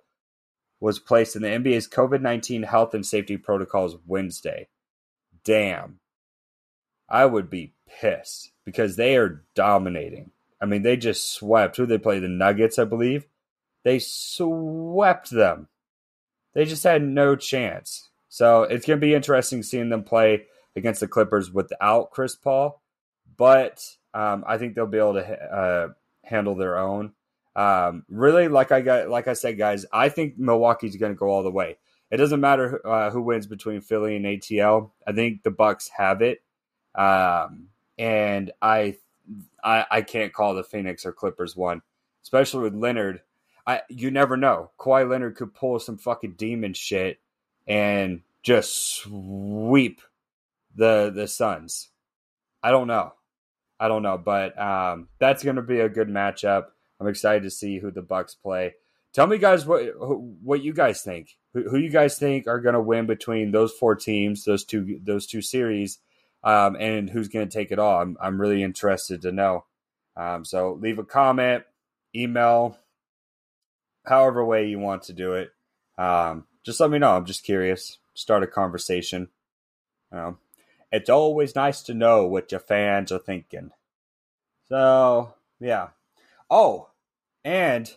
was 0.79 0.99
placed 0.99 1.35
in 1.35 1.41
the 1.41 1.47
NBA's 1.49 1.87
COVID 1.87 2.21
nineteen 2.21 2.63
health 2.63 2.93
and 2.93 3.05
safety 3.05 3.37
protocols 3.37 3.97
Wednesday. 4.05 4.67
Damn, 5.45 5.99
I 7.09 7.25
would 7.25 7.49
be 7.49 7.73
pissed 7.87 8.51
because 8.65 8.95
they 8.95 9.15
are 9.17 9.43
dominating. 9.55 10.31
I 10.63 10.65
mean, 10.65 10.81
they 10.81 10.95
just 10.95 11.33
swept. 11.33 11.75
Who 11.75 11.85
they 11.85 11.97
play? 11.97 12.19
The 12.19 12.29
Nuggets, 12.29 12.79
I 12.79 12.85
believe. 12.85 13.25
They 13.83 13.99
swept 13.99 15.29
them. 15.29 15.67
They 16.53 16.63
just 16.63 16.85
had 16.85 17.03
no 17.03 17.35
chance. 17.35 18.09
So 18.29 18.63
it's 18.63 18.85
going 18.85 18.97
to 18.97 19.05
be 19.05 19.13
interesting 19.13 19.61
seeing 19.61 19.89
them 19.89 20.05
play 20.05 20.45
against 20.73 21.01
the 21.01 21.07
Clippers 21.09 21.51
without 21.51 22.11
Chris 22.11 22.37
Paul, 22.37 22.81
but 23.35 23.85
um, 24.13 24.45
I 24.47 24.57
think 24.57 24.73
they'll 24.73 24.87
be 24.87 24.99
able 24.99 25.15
to 25.15 25.53
uh, 25.53 25.87
handle 26.23 26.55
their 26.55 26.79
own. 26.79 27.11
Um, 27.57 28.05
really, 28.07 28.47
like 28.47 28.71
I 28.71 28.79
got, 28.79 29.09
like 29.09 29.27
I 29.27 29.33
said, 29.33 29.57
guys, 29.57 29.85
I 29.91 30.07
think 30.07 30.37
Milwaukee's 30.39 30.95
going 30.95 31.11
to 31.11 31.19
go 31.19 31.27
all 31.27 31.43
the 31.43 31.51
way. 31.51 31.77
It 32.09 32.17
doesn't 32.17 32.39
matter 32.39 32.81
uh, 32.87 33.11
who 33.11 33.21
wins 33.21 33.47
between 33.47 33.81
Philly 33.81 34.15
and 34.15 34.25
ATL. 34.25 34.91
I 35.05 35.11
think 35.11 35.43
the 35.43 35.51
Bucks 35.51 35.89
have 35.95 36.21
it, 36.21 36.41
um, 36.95 37.67
and 37.97 38.51
I, 38.61 38.97
I, 39.63 39.85
I 39.89 40.01
can't 40.01 40.33
call 40.33 40.53
the 40.53 40.63
Phoenix 40.63 41.05
or 41.05 41.13
Clippers 41.13 41.55
one, 41.55 41.81
especially 42.23 42.63
with 42.63 42.75
Leonard. 42.75 43.21
I 43.65 43.81
you 43.89 44.11
never 44.11 44.35
know. 44.35 44.71
Kawhi 44.77 45.09
Leonard 45.09 45.35
could 45.35 45.53
pull 45.53 45.79
some 45.79 45.97
fucking 45.97 46.33
demon 46.33 46.73
shit 46.73 47.19
and 47.65 48.21
just 48.41 48.75
sweep 48.75 50.01
the 50.75 51.11
the 51.13 51.27
Suns. 51.27 51.89
I 52.61 52.71
don't 52.71 52.87
know. 52.87 53.13
I 53.79 53.87
don't 53.87 54.03
know, 54.03 54.17
but 54.17 54.59
um, 54.59 55.09
that's 55.19 55.43
going 55.43 55.55
to 55.57 55.61
be 55.61 55.79
a 55.79 55.89
good 55.89 56.07
matchup. 56.07 56.67
I'm 56.99 57.07
excited 57.07 57.43
to 57.43 57.49
see 57.49 57.79
who 57.79 57.91
the 57.91 58.01
Bucks 58.01 58.35
play. 58.35 58.75
Tell 59.13 59.27
me, 59.27 59.37
guys, 59.37 59.65
what 59.65 59.83
what 59.97 60.63
you 60.63 60.73
guys 60.73 61.01
think. 61.01 61.37
Who, 61.53 61.69
who 61.69 61.77
you 61.77 61.89
guys 61.89 62.17
think 62.17 62.47
are 62.47 62.59
going 62.59 62.73
to 62.73 62.81
win 62.81 63.05
between 63.05 63.51
those 63.51 63.71
four 63.71 63.95
teams, 63.95 64.43
those 64.43 64.63
two 64.63 64.99
those 65.03 65.27
two 65.27 65.41
series, 65.41 65.99
um, 66.43 66.75
and 66.79 67.09
who's 67.09 67.27
going 67.27 67.47
to 67.47 67.53
take 67.53 67.71
it 67.71 67.79
all? 67.79 68.01
I'm 68.01 68.17
I'm 68.21 68.39
really 68.39 68.63
interested 68.63 69.21
to 69.21 69.31
know. 69.31 69.65
Um, 70.15 70.45
so 70.45 70.77
leave 70.81 70.99
a 70.99 71.03
comment, 71.03 71.63
email, 72.15 72.77
however 74.05 74.43
way 74.45 74.67
you 74.67 74.79
want 74.79 75.03
to 75.03 75.13
do 75.13 75.33
it. 75.33 75.51
Um, 75.97 76.45
just 76.63 76.79
let 76.79 76.89
me 76.89 76.99
know. 76.99 77.15
I'm 77.15 77.25
just 77.25 77.43
curious. 77.43 77.97
Start 78.13 78.43
a 78.43 78.47
conversation. 78.47 79.29
Um, 80.11 80.37
it's 80.91 81.09
always 81.09 81.55
nice 81.55 81.81
to 81.83 81.93
know 81.93 82.27
what 82.27 82.51
your 82.51 82.59
fans 82.59 83.11
are 83.11 83.19
thinking. 83.19 83.71
So, 84.69 85.33
yeah. 85.59 85.89
Oh, 86.49 86.89
and 87.43 87.91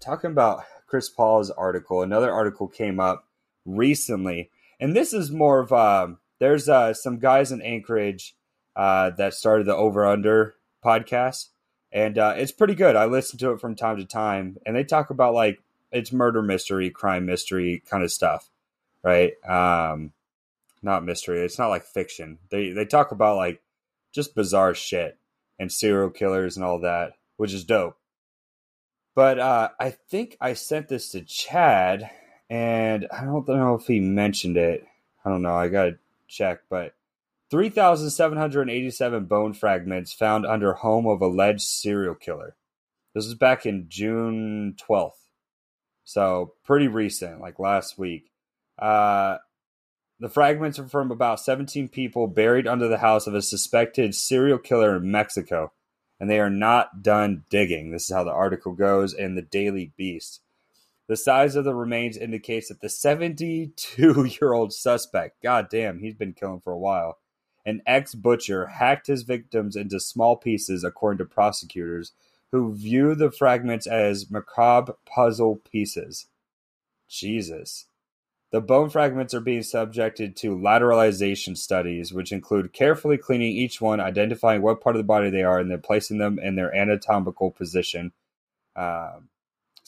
talking 0.00 0.30
about 0.30 0.64
Chris 0.86 1.08
Paul's 1.10 1.50
article, 1.50 2.02
another 2.02 2.32
article 2.32 2.66
came 2.66 2.98
up 2.98 3.26
recently, 3.66 4.50
and 4.80 4.96
this 4.96 5.12
is 5.12 5.30
more 5.30 5.60
of 5.60 5.72
uh, 5.72 6.08
there's 6.38 6.68
uh, 6.68 6.94
some 6.94 7.18
guys 7.18 7.52
in 7.52 7.62
Anchorage 7.62 8.34
uh, 8.76 9.10
that 9.10 9.34
started 9.34 9.66
the 9.66 9.74
Over 9.74 10.06
Under 10.06 10.54
podcast, 10.84 11.48
and 11.92 12.18
uh, 12.18 12.34
it's 12.36 12.52
pretty 12.52 12.74
good. 12.74 12.96
I 12.96 13.06
listen 13.06 13.38
to 13.40 13.52
it 13.52 13.60
from 13.60 13.74
time 13.74 13.96
to 13.96 14.04
time, 14.04 14.58
and 14.64 14.76
they 14.76 14.84
talk 14.84 15.10
about 15.10 15.34
like 15.34 15.60
it's 15.90 16.12
murder 16.12 16.42
mystery, 16.42 16.90
crime 16.90 17.26
mystery 17.26 17.82
kind 17.88 18.04
of 18.04 18.12
stuff, 18.12 18.50
right? 19.02 19.32
Um, 19.48 20.12
not 20.82 21.04
mystery. 21.04 21.40
It's 21.40 21.58
not 21.58 21.68
like 21.68 21.84
fiction. 21.84 22.38
They 22.50 22.70
they 22.70 22.84
talk 22.84 23.10
about 23.10 23.36
like 23.36 23.62
just 24.12 24.34
bizarre 24.34 24.74
shit 24.74 25.18
and 25.58 25.72
serial 25.72 26.10
killers 26.10 26.56
and 26.56 26.64
all 26.64 26.80
that, 26.80 27.14
which 27.36 27.52
is 27.52 27.64
dope. 27.64 27.96
But 29.14 29.40
uh, 29.40 29.70
I 29.80 29.90
think 29.90 30.36
I 30.40 30.52
sent 30.52 30.88
this 30.88 31.10
to 31.10 31.22
Chad, 31.22 32.08
and 32.48 33.08
I 33.10 33.24
don't 33.24 33.48
know 33.48 33.74
if 33.74 33.86
he 33.86 33.98
mentioned 33.98 34.56
it. 34.56 34.86
I 35.24 35.30
don't 35.30 35.42
know. 35.42 35.56
I 35.56 35.68
gotta 35.68 35.98
check, 36.28 36.60
but 36.70 36.94
3,787 37.50 39.24
bone 39.24 39.54
fragments 39.54 40.12
found 40.12 40.46
under 40.46 40.74
home 40.74 41.06
of 41.06 41.22
alleged 41.22 41.62
serial 41.62 42.14
killer. 42.14 42.56
This 43.14 43.24
was 43.24 43.34
back 43.34 43.64
in 43.66 43.86
June 43.88 44.76
12th. 44.78 45.12
So 46.04 46.54
pretty 46.64 46.88
recent, 46.88 47.40
like 47.40 47.58
last 47.58 47.98
week. 47.98 48.30
Uh, 48.78 49.38
the 50.20 50.28
fragments 50.28 50.78
are 50.78 50.88
from 50.88 51.10
about 51.10 51.40
17 51.40 51.88
people 51.88 52.26
buried 52.26 52.66
under 52.66 52.88
the 52.88 52.98
house 52.98 53.26
of 53.26 53.34
a 53.34 53.42
suspected 53.42 54.14
serial 54.14 54.58
killer 54.58 54.96
in 54.96 55.10
Mexico, 55.10 55.72
and 56.18 56.28
they 56.28 56.40
are 56.40 56.50
not 56.50 57.02
done 57.02 57.44
digging. 57.50 57.92
This 57.92 58.04
is 58.04 58.14
how 58.14 58.24
the 58.24 58.32
article 58.32 58.72
goes 58.72 59.14
in 59.14 59.36
the 59.36 59.42
Daily 59.42 59.92
Beast. 59.96 60.40
The 61.08 61.16
size 61.16 61.56
of 61.56 61.64
the 61.64 61.74
remains 61.74 62.18
indicates 62.18 62.68
that 62.68 62.80
the 62.80 62.90
72 62.90 64.24
year 64.40 64.52
old 64.52 64.72
suspect, 64.72 65.42
god 65.42 65.68
damn, 65.70 66.00
he's 66.00 66.14
been 66.14 66.34
killing 66.34 66.60
for 66.60 66.72
a 66.72 66.78
while, 66.78 67.18
an 67.64 67.82
ex 67.86 68.14
butcher, 68.14 68.66
hacked 68.66 69.06
his 69.06 69.22
victims 69.22 69.74
into 69.74 70.00
small 70.00 70.36
pieces, 70.36 70.84
according 70.84 71.18
to 71.18 71.24
prosecutors, 71.24 72.12
who 72.52 72.74
view 72.74 73.14
the 73.14 73.30
fragments 73.30 73.86
as 73.86 74.30
macabre 74.30 74.94
puzzle 75.06 75.56
pieces. 75.70 76.26
Jesus. 77.08 77.86
The 78.50 78.60
bone 78.62 78.88
fragments 78.88 79.34
are 79.34 79.40
being 79.40 79.62
subjected 79.62 80.34
to 80.36 80.56
lateralization 80.56 81.56
studies, 81.56 82.14
which 82.14 82.32
include 82.32 82.72
carefully 82.72 83.18
cleaning 83.18 83.52
each 83.52 83.80
one, 83.80 84.00
identifying 84.00 84.62
what 84.62 84.80
part 84.80 84.96
of 84.96 85.00
the 85.00 85.04
body 85.04 85.28
they 85.28 85.42
are, 85.42 85.58
and 85.58 85.70
then 85.70 85.82
placing 85.82 86.16
them 86.16 86.38
in 86.38 86.54
their 86.56 86.74
anatomical 86.74 87.50
position. 87.50 88.12
Um, 88.74 89.28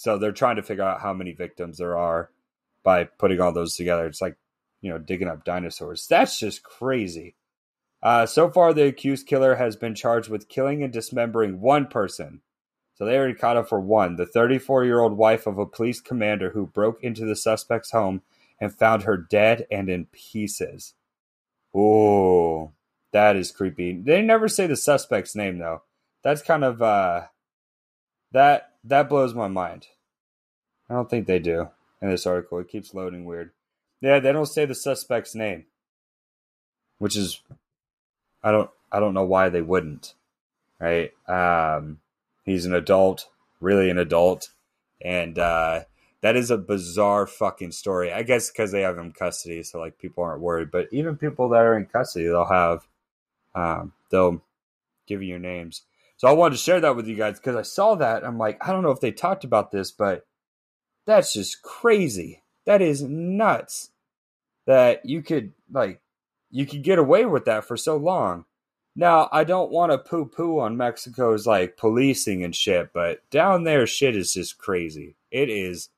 so 0.00 0.16
they're 0.16 0.33
trying 0.33 0.57
to 0.57 0.62
figure 0.62 0.83
out 0.83 1.02
how 1.02 1.12
many 1.12 1.33
victims 1.33 1.76
there 1.76 1.99
are 1.99 2.30
by 2.83 3.04
putting 3.04 3.38
all 3.38 3.52
those 3.52 3.76
together. 3.76 4.07
It's 4.07 4.23
like, 4.23 4.35
you 4.80 4.88
know, 4.88 4.97
digging 4.97 5.28
up 5.28 5.45
dinosaurs. 5.45 6.07
That's 6.09 6.38
just 6.38 6.62
crazy. 6.62 7.35
Uh, 8.02 8.25
so 8.25 8.49
far, 8.50 8.73
the 8.73 8.87
accused 8.87 9.26
killer 9.26 9.57
has 9.57 9.76
been 9.76 9.95
charged 9.95 10.30
with 10.30 10.49
killing 10.49 10.83
and 10.83 10.90
dismembering 10.90 11.61
one 11.61 11.87
person. 11.87 12.40
So 12.95 13.04
they 13.04 13.14
already 13.14 13.35
caught 13.35 13.59
him 13.59 13.66
for 13.66 13.78
one. 13.78 14.16
The 14.16 14.25
34 14.25 14.87
year 14.87 15.00
old 15.00 15.19
wife 15.19 15.47
of 15.47 15.59
a 15.59 15.66
police 15.66 16.00
commander 16.00 16.49
who 16.49 16.66
broke 16.66 17.04
into 17.04 17.26
the 17.26 17.37
suspect's 17.37 17.90
home 17.90 18.23
and 18.59 18.75
found 18.75 19.02
her 19.02 19.19
dead 19.19 19.66
and 19.71 19.90
in 19.90 20.07
pieces. 20.07 20.95
Oh, 21.75 22.73
that 23.12 23.37
is 23.37 23.52
creepy. 23.52 24.00
They 24.00 24.23
never 24.23 24.49
say 24.49 24.66
the 24.66 24.76
suspect's 24.76 25.37
name 25.37 25.59
though. 25.59 25.83
That's 26.23 26.40
kind 26.40 26.64
of 26.64 26.80
uh 26.80 27.26
that 28.33 28.69
that 28.84 29.08
blows 29.08 29.34
my 29.34 29.49
mind. 29.49 29.88
I 30.88 30.94
don't 30.94 31.08
think 31.08 31.26
they 31.26 31.38
do 31.38 31.68
in 32.02 32.10
this 32.10 32.26
article. 32.26 32.58
It 32.58 32.68
keeps 32.68 32.94
loading 32.94 33.25
weird. 33.25 33.52
Yeah, 34.00 34.18
they 34.18 34.32
don't 34.32 34.46
say 34.46 34.64
the 34.64 34.75
suspect's 34.75 35.34
name. 35.34 35.66
Which 36.99 37.16
is 37.16 37.40
I 38.42 38.50
don't 38.52 38.70
I 38.90 39.00
don't 39.00 39.14
know 39.14 39.25
why 39.25 39.49
they 39.49 39.62
wouldn't. 39.62 40.14
Right? 40.78 41.12
Um 41.28 42.00
he's 42.44 42.66
an 42.66 42.75
adult, 42.75 43.28
really 43.60 43.90
an 43.90 43.99
adult 43.99 44.50
and 45.02 45.38
uh, 45.38 45.80
that 46.20 46.37
is 46.37 46.50
a 46.50 46.58
bizarre 46.58 47.26
fucking 47.26 47.72
story. 47.72 48.12
I 48.12 48.22
guess 48.22 48.50
because 48.50 48.72
they 48.72 48.82
have 48.82 48.99
him 48.99 49.06
in 49.06 49.12
custody, 49.12 49.62
so 49.62 49.78
like 49.78 49.99
people 49.99 50.22
aren't 50.22 50.42
worried. 50.42 50.70
But 50.70 50.88
even 50.92 51.16
people 51.16 51.49
that 51.50 51.62
are 51.62 51.76
in 51.76 51.87
custody, 51.87 52.26
they'll 52.26 52.44
have 52.44 52.87
um, 53.54 53.92
they'll 54.10 54.42
give 55.06 55.22
you 55.22 55.28
your 55.28 55.38
names. 55.38 55.82
So 56.20 56.28
I 56.28 56.32
wanted 56.32 56.56
to 56.56 56.62
share 56.62 56.82
that 56.82 56.96
with 56.96 57.06
you 57.06 57.16
guys 57.16 57.38
because 57.38 57.56
I 57.56 57.62
saw 57.62 57.94
that. 57.94 58.26
I'm 58.26 58.36
like, 58.36 58.58
I 58.60 58.72
don't 58.72 58.82
know 58.82 58.90
if 58.90 59.00
they 59.00 59.10
talked 59.10 59.42
about 59.42 59.70
this, 59.70 59.90
but 59.90 60.26
that's 61.06 61.32
just 61.32 61.62
crazy. 61.62 62.42
That 62.66 62.82
is 62.82 63.00
nuts. 63.02 63.88
That 64.66 65.06
you 65.06 65.22
could 65.22 65.54
like 65.72 66.02
you 66.50 66.66
could 66.66 66.82
get 66.82 66.98
away 66.98 67.24
with 67.24 67.46
that 67.46 67.64
for 67.64 67.74
so 67.78 67.96
long. 67.96 68.44
Now, 68.94 69.30
I 69.32 69.44
don't 69.44 69.70
want 69.70 69.92
to 69.92 69.98
poo 69.98 70.26
poo 70.26 70.60
on 70.60 70.76
Mexico's 70.76 71.46
like 71.46 71.78
policing 71.78 72.44
and 72.44 72.54
shit, 72.54 72.92
but 72.92 73.22
down 73.30 73.64
there, 73.64 73.86
shit 73.86 74.14
is 74.14 74.34
just 74.34 74.58
crazy. 74.58 75.16
It 75.30 75.48
is 75.48 75.88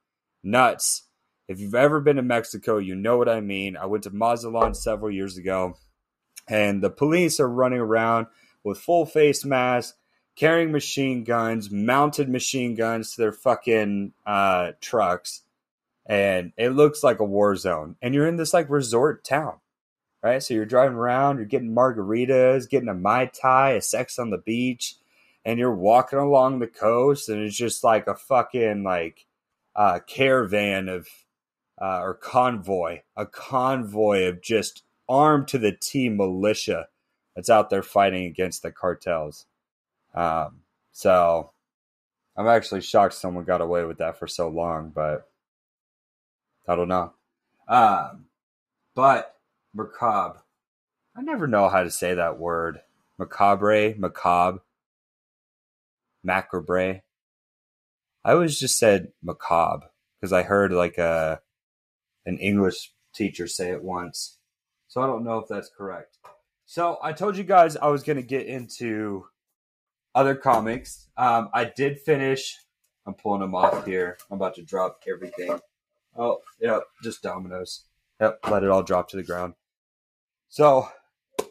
nuts. 0.44 1.08
If 1.48 1.58
you've 1.58 1.74
ever 1.74 1.98
been 1.98 2.14
to 2.14 2.22
Mexico, 2.22 2.78
you 2.78 2.94
know 2.94 3.18
what 3.18 3.28
I 3.28 3.40
mean. 3.40 3.76
I 3.76 3.86
went 3.86 4.04
to 4.04 4.10
Mazatlan 4.10 4.74
several 4.74 5.10
years 5.10 5.36
ago, 5.36 5.74
and 6.46 6.80
the 6.80 6.90
police 6.90 7.40
are 7.40 7.48
running 7.48 7.80
around 7.80 8.28
with 8.62 8.78
full 8.78 9.04
face 9.04 9.44
masks, 9.44 9.98
carrying 10.36 10.72
machine 10.72 11.24
guns, 11.24 11.70
mounted 11.70 12.28
machine 12.28 12.74
guns 12.74 13.14
to 13.14 13.20
their 13.20 13.32
fucking 13.32 14.12
uh, 14.26 14.72
trucks, 14.80 15.42
and 16.06 16.52
it 16.56 16.70
looks 16.70 17.02
like 17.02 17.20
a 17.20 17.24
war 17.24 17.56
zone. 17.56 17.96
And 18.02 18.14
you're 18.14 18.26
in 18.26 18.36
this 18.36 18.54
like 18.54 18.70
resort 18.70 19.24
town 19.24 19.54
right? 20.22 20.42
So 20.42 20.54
you're 20.54 20.64
driving 20.64 20.96
around, 20.96 21.36
you're 21.36 21.46
getting 21.46 21.74
margaritas, 21.74 22.68
getting 22.68 22.88
a 22.88 22.94
Mai 22.94 23.26
Tai, 23.26 23.72
a 23.72 23.82
sex 23.82 24.18
on 24.18 24.30
the 24.30 24.38
beach, 24.38 24.96
and 25.44 25.58
you're 25.58 25.74
walking 25.74 26.18
along 26.18 26.58
the 26.58 26.68
coast, 26.68 27.28
and 27.28 27.42
it's 27.42 27.56
just 27.56 27.82
like 27.82 28.06
a 28.06 28.14
fucking 28.14 28.84
like 28.84 29.26
uh, 29.74 29.98
caravan 30.06 30.88
of 30.88 31.08
uh, 31.80 32.00
or 32.00 32.14
convoy, 32.14 33.00
a 33.16 33.26
convoy 33.26 34.24
of 34.24 34.40
just 34.40 34.84
armed 35.08 35.48
to 35.48 35.58
the 35.58 35.72
T 35.72 36.08
militia 36.08 36.86
that's 37.34 37.50
out 37.50 37.70
there 37.70 37.82
fighting 37.82 38.26
against 38.26 38.62
the 38.62 38.70
cartels. 38.70 39.46
Um, 40.14 40.60
so 40.92 41.52
I'm 42.36 42.46
actually 42.46 42.80
shocked 42.80 43.14
someone 43.14 43.44
got 43.44 43.60
away 43.60 43.84
with 43.84 43.98
that 43.98 44.18
for 44.18 44.26
so 44.26 44.48
long, 44.48 44.90
but 44.94 45.28
I 46.68 46.76
don't 46.76 46.88
know. 46.88 47.12
Um, 47.68 48.26
but 48.94 49.36
macabre. 49.74 50.42
I 51.16 51.22
never 51.22 51.46
know 51.46 51.68
how 51.68 51.82
to 51.82 51.90
say 51.90 52.14
that 52.14 52.38
word. 52.38 52.80
Macabre, 53.18 53.94
macabre, 53.98 54.60
macabre. 56.22 57.02
I 58.24 58.32
always 58.32 58.58
just 58.58 58.78
said 58.78 59.12
macabre 59.22 59.90
because 60.20 60.32
I 60.32 60.42
heard 60.42 60.72
like 60.72 60.98
a 60.98 61.40
an 62.24 62.38
English 62.38 62.92
teacher 63.14 63.46
say 63.46 63.70
it 63.70 63.82
once. 63.82 64.38
So 64.88 65.02
I 65.02 65.06
don't 65.06 65.24
know 65.24 65.38
if 65.38 65.48
that's 65.48 65.70
correct. 65.76 66.18
So 66.64 66.98
I 67.02 67.12
told 67.12 67.36
you 67.36 67.44
guys 67.44 67.76
I 67.76 67.88
was 67.88 68.02
going 68.02 68.16
to 68.16 68.22
get 68.22 68.46
into 68.46 69.26
other 70.14 70.34
comics. 70.34 71.08
Um, 71.16 71.48
I 71.52 71.64
did 71.64 72.00
finish. 72.00 72.56
I'm 73.06 73.14
pulling 73.14 73.40
them 73.40 73.54
off 73.54 73.84
here. 73.84 74.18
I'm 74.30 74.36
about 74.36 74.54
to 74.56 74.62
drop 74.62 75.00
everything. 75.08 75.58
Oh, 76.16 76.38
yep, 76.60 76.82
just 77.02 77.22
dominoes. 77.22 77.84
Yep, 78.20 78.40
let 78.50 78.62
it 78.62 78.70
all 78.70 78.82
drop 78.82 79.08
to 79.08 79.16
the 79.16 79.22
ground. 79.22 79.54
So 80.48 80.88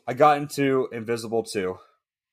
I 0.07 0.13
got 0.13 0.37
into 0.37 0.87
Invincible 0.91 1.43
2, 1.43 1.75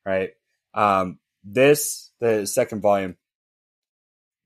right? 0.04 0.30
Um, 0.74 1.18
this, 1.42 2.12
the 2.20 2.46
second 2.46 2.82
volume, 2.82 3.16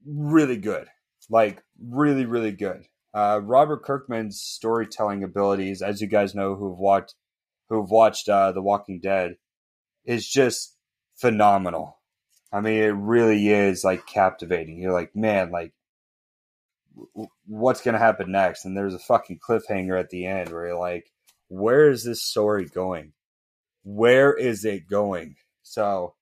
really 0.06 0.56
good. 0.56 0.86
Like, 1.28 1.62
really, 1.84 2.24
really 2.24 2.52
good. 2.52 2.84
Uh, 3.14 3.40
Robert 3.42 3.84
Kirkman's 3.84 4.40
storytelling 4.40 5.22
abilities, 5.22 5.82
as 5.82 6.00
you 6.00 6.06
guys 6.06 6.34
know 6.34 6.54
who've 6.54 6.78
watched 6.78 7.14
who've 7.68 7.90
watched 7.90 8.28
uh, 8.28 8.52
The 8.52 8.62
Walking 8.62 9.00
Dead, 9.00 9.36
is 10.04 10.28
just 10.28 10.76
phenomenal. 11.16 11.98
I 12.52 12.60
mean, 12.60 12.82
it 12.82 12.94
really 12.94 13.48
is 13.48 13.84
like 13.84 14.06
captivating. 14.06 14.78
You're 14.78 14.92
like, 14.92 15.16
man, 15.16 15.50
like, 15.50 15.72
what's 17.46 17.80
gonna 17.80 17.98
happen 17.98 18.32
next? 18.32 18.64
And 18.64 18.76
there's 18.76 18.94
a 18.94 18.98
fucking 18.98 19.38
cliffhanger 19.38 19.98
at 19.98 20.10
the 20.10 20.26
end 20.26 20.50
where 20.50 20.68
you're 20.68 20.78
like, 20.78 21.10
where 21.48 21.90
is 21.90 22.04
this 22.04 22.22
story 22.22 22.66
going? 22.66 23.12
Where 23.84 24.34
is 24.34 24.64
it 24.64 24.88
going? 24.88 25.36
So 25.62 26.14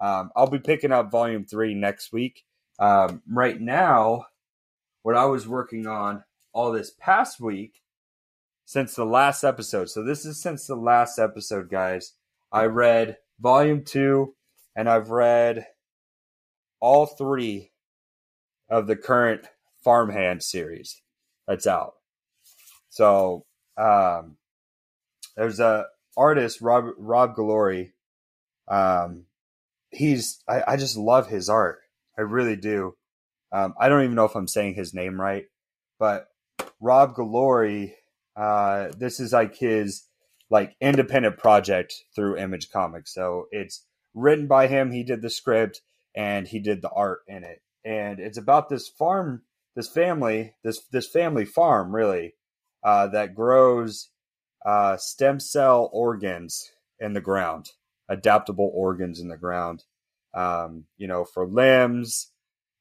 um, 0.00 0.30
I'll 0.36 0.50
be 0.50 0.58
picking 0.58 0.92
up 0.92 1.10
volume 1.10 1.44
three 1.44 1.74
next 1.74 2.12
week. 2.12 2.44
Um, 2.78 3.22
right 3.28 3.60
now, 3.60 4.26
what 5.02 5.16
I 5.16 5.24
was 5.26 5.46
working 5.46 5.86
on 5.86 6.24
all 6.52 6.72
this 6.72 6.90
past 6.98 7.40
week 7.40 7.80
since 8.64 8.94
the 8.94 9.06
last 9.06 9.44
episode. 9.44 9.88
So 9.88 10.02
this 10.02 10.26
is 10.26 10.42
since 10.42 10.66
the 10.66 10.74
last 10.74 11.18
episode, 11.18 11.70
guys. 11.70 12.14
I 12.52 12.64
read 12.64 13.16
volume 13.40 13.84
two 13.84 14.34
and 14.74 14.88
I've 14.88 15.10
read 15.10 15.66
all 16.80 17.06
three 17.06 17.72
of 18.68 18.86
the 18.86 18.96
current 18.96 19.46
Farmhand 19.82 20.42
series 20.42 21.00
that's 21.46 21.66
out. 21.66 21.94
So 22.90 23.44
um, 23.76 24.36
there's 25.36 25.60
a 25.60 25.86
artist 26.16 26.60
Rob 26.60 26.86
Rob 26.98 27.36
Guillory. 27.36 27.92
Um, 28.68 29.26
he's 29.90 30.42
I, 30.48 30.62
I 30.66 30.76
just 30.76 30.96
love 30.96 31.28
his 31.28 31.48
art. 31.48 31.80
I 32.18 32.22
really 32.22 32.56
do. 32.56 32.96
Um, 33.52 33.74
I 33.80 33.88
don't 33.88 34.02
even 34.02 34.16
know 34.16 34.24
if 34.24 34.34
I'm 34.34 34.48
saying 34.48 34.74
his 34.74 34.92
name 34.92 35.20
right, 35.20 35.44
but 35.98 36.28
Rob 36.80 37.14
Guillory. 37.14 37.92
Uh, 38.34 38.88
this 38.98 39.18
is 39.18 39.32
like 39.32 39.56
his 39.56 40.04
like 40.50 40.76
independent 40.80 41.38
project 41.38 41.94
through 42.14 42.38
Image 42.38 42.70
Comics. 42.70 43.12
So 43.12 43.46
it's 43.50 43.84
written 44.14 44.46
by 44.46 44.66
him. 44.66 44.92
He 44.92 45.02
did 45.02 45.22
the 45.22 45.30
script 45.30 45.82
and 46.14 46.46
he 46.46 46.60
did 46.60 46.82
the 46.82 46.90
art 46.90 47.20
in 47.26 47.44
it. 47.44 47.60
And 47.84 48.18
it's 48.18 48.38
about 48.38 48.68
this 48.68 48.88
farm, 48.88 49.42
this 49.74 49.88
family, 49.88 50.54
this 50.64 50.80
this 50.90 51.06
family 51.06 51.44
farm 51.44 51.94
really 51.94 52.34
uh, 52.82 53.08
that 53.08 53.34
grows 53.34 54.10
uh, 54.64 54.96
stem 54.96 55.38
cell 55.38 55.88
organs 55.92 56.72
in 56.98 57.12
the 57.12 57.20
ground, 57.20 57.70
adaptable 58.08 58.70
organs 58.74 59.20
in 59.20 59.28
the 59.28 59.36
ground, 59.36 59.84
um, 60.34 60.84
you 60.96 61.06
know, 61.06 61.24
for 61.24 61.46
limbs, 61.46 62.32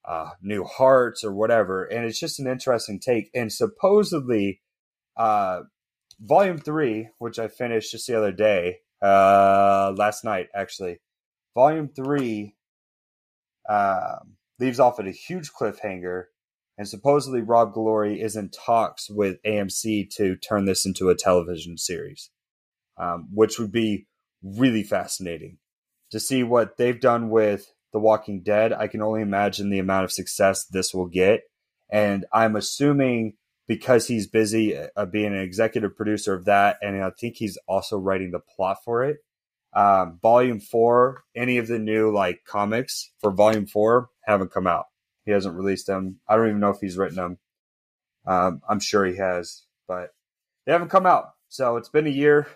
uh, 0.07 0.29
new 0.41 0.63
hearts, 0.63 1.23
or 1.23 1.33
whatever. 1.33 1.83
And 1.83 2.05
it's 2.05 2.19
just 2.19 2.39
an 2.39 2.47
interesting 2.47 2.99
take. 2.99 3.29
And 3.35 3.51
supposedly, 3.51 4.61
uh, 5.17 5.61
volume 6.19 6.57
three, 6.57 7.09
which 7.19 7.39
I 7.39 7.47
finished 7.47 7.91
just 7.91 8.07
the 8.07 8.17
other 8.17 8.31
day, 8.31 8.79
uh, 9.01 9.93
last 9.95 10.23
night 10.23 10.47
actually, 10.55 10.99
volume 11.53 11.89
three 11.89 12.55
um, 13.69 14.35
leaves 14.59 14.79
off 14.79 14.99
at 14.99 15.07
a 15.07 15.11
huge 15.11 15.51
cliffhanger 15.51 16.25
and 16.77 16.87
supposedly 16.87 17.41
Rob 17.41 17.73
Guillory 17.73 18.21
is 18.21 18.35
in 18.35 18.49
talks 18.49 19.09
with 19.09 19.41
AMC 19.43 20.09
to 20.15 20.35
turn 20.35 20.65
this 20.65 20.85
into 20.85 21.09
a 21.09 21.15
television 21.15 21.77
series, 21.77 22.29
um, 22.97 23.29
which 23.31 23.57
would 23.59 23.71
be 23.71 24.07
really 24.43 24.83
fascinating 24.83 25.57
to 26.11 26.19
see 26.19 26.43
what 26.43 26.77
they've 26.77 26.99
done 26.99 27.29
with 27.29 27.71
The 27.93 27.99
Walking 27.99 28.43
Dead. 28.43 28.73
I 28.73 28.87
can 28.87 29.01
only 29.01 29.21
imagine 29.21 29.69
the 29.69 29.79
amount 29.79 30.03
of 30.03 30.11
success 30.11 30.65
this 30.65 30.93
will 30.93 31.07
get, 31.07 31.41
and 31.89 32.25
I'm 32.33 32.55
assuming 32.55 33.33
because 33.67 34.07
he's 34.07 34.27
busy 34.27 34.77
uh, 34.77 35.05
being 35.05 35.33
an 35.33 35.39
executive 35.39 35.95
producer 35.95 36.33
of 36.33 36.45
that, 36.45 36.77
and 36.81 37.03
I 37.03 37.11
think 37.19 37.35
he's 37.37 37.57
also 37.67 37.97
writing 37.97 38.31
the 38.31 38.39
plot 38.39 38.77
for 38.83 39.03
it. 39.03 39.17
Um, 39.75 40.19
volume 40.21 40.61
four, 40.61 41.23
any 41.35 41.57
of 41.57 41.67
the 41.67 41.79
new 41.79 42.13
like 42.13 42.45
comics 42.45 43.11
for 43.19 43.31
Volume 43.31 43.65
four 43.65 44.09
haven't 44.23 44.53
come 44.53 44.67
out. 44.67 44.85
He 45.25 45.31
hasn't 45.31 45.55
released 45.55 45.87
them. 45.87 46.19
I 46.29 46.35
don't 46.35 46.47
even 46.47 46.59
know 46.61 46.69
if 46.69 46.79
he's 46.79 46.97
written 46.97 47.17
them. 47.17 47.37
Um, 48.25 48.61
I'm 48.69 48.79
sure 48.79 49.05
he 49.05 49.17
has, 49.17 49.63
but 49.87 50.11
they 50.65 50.71
haven't 50.71 50.89
come 50.89 51.05
out. 51.05 51.25
So 51.49 51.75
it's 51.75 51.89
been 51.89 52.07
a 52.07 52.11
year. 52.11 52.47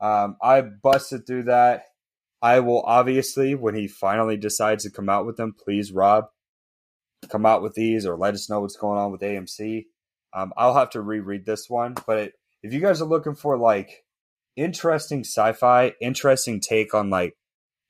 Um, 0.00 0.36
I 0.42 0.60
busted 0.60 1.26
through 1.26 1.44
that. 1.44 1.84
I 2.40 2.60
will 2.60 2.82
obviously, 2.82 3.54
when 3.54 3.74
he 3.74 3.88
finally 3.88 4.36
decides 4.36 4.84
to 4.84 4.90
come 4.90 5.08
out 5.08 5.26
with 5.26 5.36
them, 5.36 5.54
please, 5.56 5.92
Rob, 5.92 6.26
come 7.28 7.46
out 7.46 7.62
with 7.62 7.74
these 7.74 8.06
or 8.06 8.16
let 8.16 8.34
us 8.34 8.48
know 8.48 8.60
what's 8.60 8.76
going 8.76 8.98
on 8.98 9.12
with 9.12 9.20
AMC. 9.20 9.86
Um, 10.34 10.52
I'll 10.56 10.74
have 10.74 10.90
to 10.90 11.00
reread 11.00 11.46
this 11.46 11.68
one, 11.68 11.94
but 12.06 12.18
it, 12.18 12.32
if 12.62 12.72
you 12.72 12.80
guys 12.80 13.00
are 13.00 13.06
looking 13.08 13.34
for 13.34 13.56
like 13.56 14.04
interesting 14.56 15.20
sci-fi, 15.20 15.92
interesting 16.00 16.60
take 16.60 16.94
on 16.94 17.10
like 17.10 17.36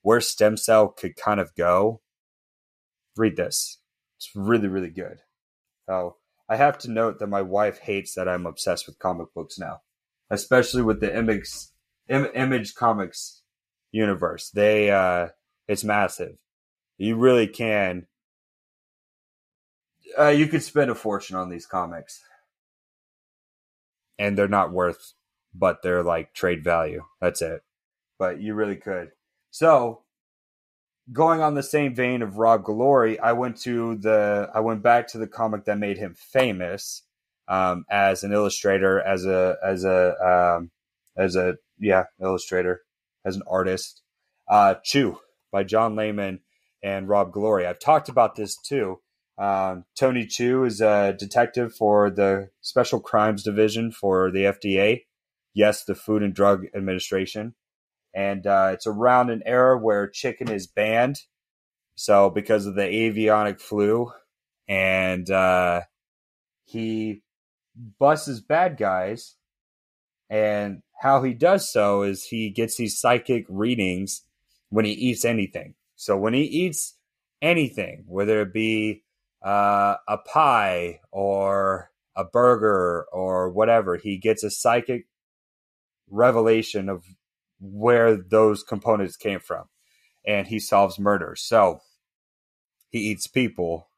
where 0.03 0.21
stem 0.21 0.57
cell 0.57 0.89
could 0.89 1.17
kind 1.17 1.41
of 1.41 1.55
go, 1.57 2.01
read 3.17 3.37
this. 3.37 3.79
It's 4.19 4.31
really, 4.35 4.69
really 4.69 4.91
good. 4.91 5.21
So 5.89 6.17
I 6.49 6.57
have 6.57 6.79
to 6.79 6.91
note 6.91 7.19
that 7.19 7.27
my 7.29 7.43
wife 7.43 7.81
hates 7.81 8.15
that 8.15 8.29
I'm 8.29 8.47
obsessed 8.47 8.87
with 8.87 8.99
comic 8.99 9.29
books 9.35 9.59
now, 9.59 9.81
especially 10.31 10.83
with 10.83 11.01
the 11.01 11.17
image 11.17 11.49
Im- 12.09 12.31
image 12.35 12.75
comics 12.75 13.43
universe. 13.93 14.51
They 14.51 14.91
uh, 14.91 15.29
it's 15.67 15.85
massive. 15.85 16.39
You 16.97 17.17
really 17.17 17.47
can 17.47 18.07
uh, 20.19 20.29
you 20.29 20.47
could 20.47 20.63
spend 20.63 20.91
a 20.91 20.95
fortune 20.95 21.37
on 21.37 21.51
these 21.51 21.67
comics, 21.67 22.23
and 24.19 24.37
they're 24.37 24.49
not 24.49 24.73
worth, 24.73 25.15
but 25.55 25.83
they're 25.83 26.03
like 26.03 26.35
trade 26.35 26.65
value. 26.65 27.05
That's 27.21 27.43
it. 27.43 27.63
But 28.19 28.41
you 28.41 28.55
really 28.55 28.77
could. 28.77 29.11
So, 29.51 30.03
going 31.13 31.41
on 31.41 31.55
the 31.55 31.63
same 31.63 31.95
vein 31.95 32.23
of 32.23 32.39
Rob 32.39 32.65
Guillory, 32.65 33.19
I 33.21 33.33
went 33.33 33.57
to 33.63 33.97
the 33.97 34.51
I 34.55 34.61
went 34.61 34.83
back 34.83 35.09
to 35.09 35.19
the 35.19 35.27
comic 35.27 35.65
that 35.65 35.79
made 35.79 35.99
him 35.99 36.15
famous 36.15 37.03
um, 37.49 37.85
as 37.91 38.25
an 38.25 38.33
illustrator, 38.33 39.01
as 39.01 39.25
a 39.25 39.57
as 39.65 39.85
a 39.85 40.57
um, 40.59 40.71
as 41.17 41.37
a 41.37 41.57
yeah 41.79 42.05
illustrator, 42.21 42.83
as 43.25 43.37
an 43.37 43.43
artist. 43.49 44.03
Uh, 44.49 44.75
Chew 44.83 45.19
by 45.53 45.65
John 45.65 45.95
Layman 45.95 46.41
and 46.83 47.09
Rob 47.09 47.33
Guillory. 47.33 47.67
I've 47.67 47.79
talked 47.79 48.09
about 48.09 48.37
this 48.37 48.57
too. 48.57 49.01
Um, 49.39 49.85
Tony 49.97 50.27
Chu 50.27 50.65
is 50.65 50.81
a 50.81 51.15
detective 51.17 51.73
for 51.73 52.11
the 52.11 52.51
Special 52.61 52.99
Crimes 52.99 53.45
Division 53.45 53.93
for 53.93 54.33
the 54.33 54.45
FDA. 54.45 55.03
Yes, 55.55 55.85
the 55.85 55.95
Food 55.95 56.23
and 56.23 56.35
Drug 56.35 56.65
Administration. 56.75 57.55
And 58.13 58.47
uh, 58.47 58.71
it's 58.73 58.87
around 58.87 59.31
an 59.31 59.43
era 59.47 59.79
where 59.79 60.09
chicken 60.09 60.51
is 60.51 60.67
banned. 60.67 61.21
So, 61.95 62.31
because 62.31 62.67
of 62.67 62.75
the 62.75 62.83
avionic 62.83 63.61
flu, 63.61 64.13
and 64.69 65.29
uh, 65.31 65.83
he 66.65 67.23
busts 67.99 68.41
bad 68.41 68.77
guys. 68.77 69.37
And 70.31 70.83
how 71.01 71.23
he 71.23 71.33
does 71.33 71.71
so 71.71 72.03
is 72.03 72.25
he 72.25 72.51
gets 72.51 72.77
these 72.77 73.01
psychic 73.01 73.47
readings 73.49 74.23
when 74.69 74.85
he 74.85 74.93
eats 74.93 75.25
anything. 75.25 75.75
So, 75.97 76.17
when 76.17 76.35
he 76.35 76.43
eats 76.43 76.95
anything, 77.41 78.05
whether 78.07 78.43
it 78.43 78.53
be 78.53 79.03
uh, 79.45 79.97
a 80.07 80.19
pie 80.19 81.01
or 81.11 81.91
a 82.17 82.25
burger 82.25 83.07
or 83.13 83.51
whatever. 83.51 83.97
He 83.97 84.19
gets 84.19 84.43
a 84.43 84.51
psychic 84.51 85.07
revelation 86.11 86.89
of 86.89 87.05
where 87.61 88.17
those 88.17 88.63
components 88.63 89.17
came 89.17 89.41
from, 89.41 89.67
and 90.27 90.47
he 90.47 90.59
solves 90.59 90.99
murders. 90.99 91.43
So 91.43 91.81
he 92.91 92.99
eats 92.99 93.27
people 93.27 93.89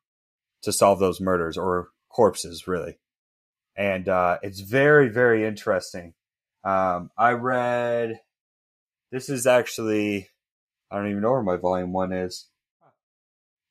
to 0.62 0.72
solve 0.72 0.98
those 0.98 1.20
murders 1.20 1.57
or 1.57 1.88
corpses, 2.09 2.66
really. 2.66 2.98
And 3.76 4.09
uh, 4.09 4.38
it's 4.42 4.61
very, 4.61 5.09
very 5.09 5.46
interesting. 5.46 6.14
Um, 6.64 7.11
I 7.16 7.33
read. 7.33 8.20
This 9.12 9.29
is 9.29 9.44
actually, 9.44 10.29
I 10.90 10.96
don't 10.96 11.11
even 11.11 11.22
know 11.22 11.33
where 11.33 11.42
my 11.42 11.57
volume 11.57 11.92
one 11.92 12.12
is. 12.12 12.46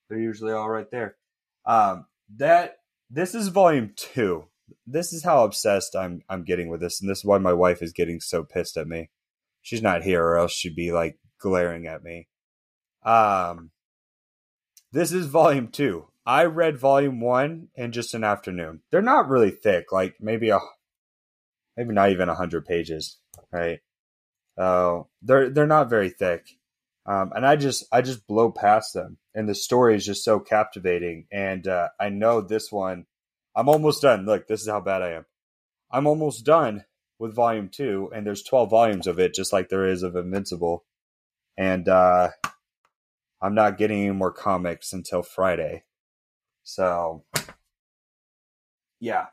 They're 0.09 0.19
usually 0.19 0.51
all 0.51 0.69
right 0.69 0.89
there. 0.91 1.15
Um, 1.65 2.05
that 2.37 2.77
this 3.09 3.35
is 3.35 3.47
volume 3.49 3.93
two. 3.95 4.45
This 4.85 5.13
is 5.13 5.23
how 5.23 5.43
obsessed 5.43 5.95
I'm 5.95 6.21
I'm 6.29 6.43
getting 6.43 6.69
with 6.69 6.81
this, 6.81 7.01
and 7.01 7.09
this 7.09 7.19
is 7.19 7.25
why 7.25 7.37
my 7.37 7.53
wife 7.53 7.81
is 7.81 7.93
getting 7.93 8.19
so 8.19 8.43
pissed 8.43 8.77
at 8.77 8.87
me. 8.87 9.09
She's 9.61 9.81
not 9.81 10.03
here, 10.03 10.23
or 10.23 10.37
else 10.37 10.51
she'd 10.51 10.75
be 10.75 10.91
like 10.91 11.17
glaring 11.39 11.87
at 11.87 12.03
me. 12.03 12.27
Um, 13.03 13.71
this 14.91 15.11
is 15.11 15.25
volume 15.27 15.69
two. 15.69 16.07
I 16.25 16.45
read 16.45 16.77
volume 16.77 17.19
one 17.21 17.69
in 17.75 17.91
just 17.91 18.13
an 18.13 18.23
afternoon. 18.23 18.81
They're 18.91 19.01
not 19.01 19.29
really 19.29 19.51
thick, 19.51 19.91
like 19.91 20.15
maybe 20.19 20.49
a 20.49 20.59
maybe 21.75 21.93
not 21.93 22.11
even 22.11 22.29
a 22.29 22.35
hundred 22.35 22.65
pages, 22.65 23.17
right? 23.51 23.79
Oh, 24.57 24.99
uh, 24.99 25.03
they're 25.21 25.49
they're 25.49 25.67
not 25.67 25.89
very 25.89 26.09
thick, 26.09 26.58
um, 27.09 27.31
and 27.35 27.45
I 27.45 27.55
just 27.55 27.85
I 27.91 28.01
just 28.01 28.27
blow 28.27 28.51
past 28.51 28.93
them 28.93 29.17
and 29.33 29.49
the 29.49 29.55
story 29.55 29.95
is 29.95 30.05
just 30.05 30.23
so 30.23 30.39
captivating. 30.39 31.25
And 31.31 31.67
uh, 31.67 31.89
I 31.99 32.09
know 32.09 32.39
this 32.39 32.71
one, 32.71 33.05
I'm 33.55 33.67
almost 33.67 34.03
done. 34.03 34.25
Look, 34.25 34.47
this 34.47 34.61
is 34.61 34.67
how 34.67 34.79
bad 34.79 35.01
I 35.01 35.11
am. 35.13 35.25
I'm 35.91 36.05
almost 36.05 36.45
done 36.45 36.85
with 37.17 37.33
volume 37.33 37.69
two, 37.69 38.11
and 38.13 38.27
there's 38.27 38.43
12 38.43 38.69
volumes 38.69 39.07
of 39.07 39.17
it, 39.17 39.33
just 39.33 39.51
like 39.51 39.69
there 39.69 39.87
is 39.87 40.03
of 40.03 40.15
Invincible. 40.15 40.85
And 41.57 41.89
uh, 41.89 42.29
I'm 43.41 43.55
not 43.55 43.77
getting 43.79 44.01
any 44.01 44.11
more 44.11 44.31
comics 44.31 44.93
until 44.93 45.23
Friday. 45.23 45.83
So, 46.63 47.23
yeah. 48.99 49.27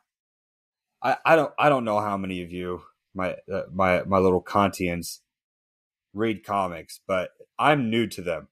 I, 1.02 1.18
I 1.26 1.36
don't 1.36 1.52
I 1.58 1.68
don't 1.68 1.84
know 1.84 2.00
how 2.00 2.16
many 2.16 2.42
of 2.42 2.50
you 2.52 2.82
my 3.14 3.36
uh, 3.52 3.62
my 3.72 4.02
my 4.04 4.18
little 4.18 4.42
Kantians 4.42 5.18
read 6.16 6.44
comics, 6.44 7.00
but 7.06 7.30
I'm 7.58 7.90
new 7.90 8.06
to 8.08 8.22
them 8.22 8.48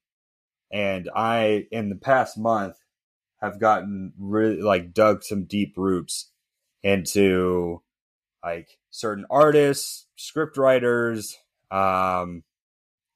and 0.71 1.09
I 1.15 1.67
in 1.71 1.89
the 1.89 1.95
past 1.95 2.37
month 2.37 2.75
have 3.41 3.59
gotten 3.59 4.13
really 4.17 4.61
like 4.61 4.93
dug 4.93 5.23
some 5.23 5.45
deep 5.45 5.73
roots 5.77 6.31
into 6.83 7.81
like 8.43 8.77
certain 8.91 9.25
artists, 9.29 10.07
script 10.15 10.57
writers, 10.57 11.37
um, 11.71 12.43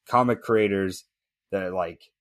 comic 0.07 0.41
creators 0.41 1.05
that 1.51 1.73
like 1.73 2.11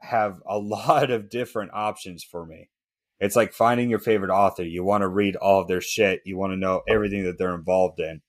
have 0.00 0.40
a 0.48 0.58
lot 0.58 1.10
of 1.10 1.28
different 1.28 1.72
options 1.74 2.24
for 2.24 2.46
me. 2.46 2.70
It's 3.18 3.36
like 3.36 3.52
finding 3.52 3.88
your 3.88 3.98
favorite 3.98 4.30
author. 4.30 4.62
You 4.62 4.84
want 4.84 5.02
to 5.02 5.08
read 5.08 5.36
all 5.36 5.60
of 5.60 5.68
their 5.68 5.80
shit. 5.80 6.20
You 6.24 6.36
want 6.36 6.52
to 6.52 6.56
know 6.56 6.82
everything 6.86 7.24
that 7.24 7.38
they're 7.38 7.54
involved 7.54 7.98
in. 7.98 8.20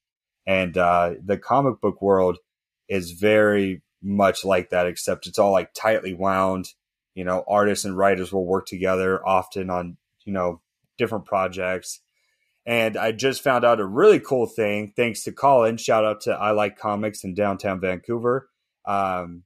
And 0.45 0.77
uh, 0.77 1.15
the 1.23 1.37
comic 1.37 1.81
book 1.81 2.01
world 2.01 2.37
is 2.88 3.12
very 3.12 3.82
much 4.02 4.45
like 4.45 4.69
that, 4.69 4.88
except 4.88 5.28
it's 5.28 5.39
all 5.39 5.52
like 5.52 5.73
tightly 5.73 6.13
wound. 6.13 6.73
You 7.15 7.23
know, 7.23 7.43
artists 7.47 7.86
and 7.86 7.97
writers 7.97 8.32
will 8.32 8.45
work 8.45 8.67
together 8.67 9.26
often 9.28 9.69
on, 9.69 9.97
you 10.23 10.34
know, 10.34 10.62
different 10.97 11.26
projects. 11.26 12.00
And 12.65 12.97
I 12.97 13.13
just 13.13 13.41
found 13.41 13.63
out 13.63 13.80
a 13.80 13.86
really 13.86 14.19
cool 14.19 14.45
thing 14.45 14.93
thanks 14.95 15.23
to 15.23 15.32
Colin. 15.32 15.78
Shout 15.78 16.04
out 16.04 16.21
to 16.21 16.32
I 16.32 16.52
Like 16.52 16.78
Comics 16.78 17.23
in 17.23 17.34
downtown 17.34 17.80
Vancouver. 17.80 18.50
Um, 18.86 19.43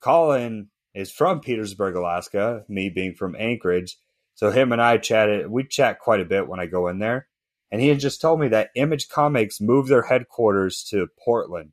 Colin 0.00 0.68
is 0.94 1.10
from 1.10 1.40
Petersburg, 1.40 1.96
Alaska, 1.96 2.64
me 2.68 2.88
being 2.88 3.14
from 3.14 3.36
Anchorage. 3.38 3.96
So 4.34 4.50
him 4.50 4.72
and 4.72 4.80
I 4.80 4.98
chatted, 4.98 5.50
we 5.50 5.64
chat 5.64 5.98
quite 5.98 6.20
a 6.20 6.24
bit 6.24 6.48
when 6.48 6.60
I 6.60 6.66
go 6.66 6.88
in 6.88 6.98
there. 6.98 7.26
And 7.70 7.80
he 7.80 7.88
had 7.88 8.00
just 8.00 8.20
told 8.20 8.40
me 8.40 8.48
that 8.48 8.70
Image 8.74 9.08
Comics 9.08 9.60
moved 9.60 9.90
their 9.90 10.02
headquarters 10.02 10.82
to 10.90 11.08
Portland, 11.22 11.72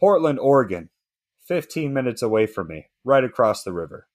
Portland, 0.00 0.38
Oregon. 0.38 0.88
15 1.50 1.92
minutes 1.92 2.22
away 2.22 2.46
from 2.46 2.68
me, 2.68 2.86
right 3.04 3.24
across 3.24 3.64
the 3.64 3.72
river. 3.72 4.06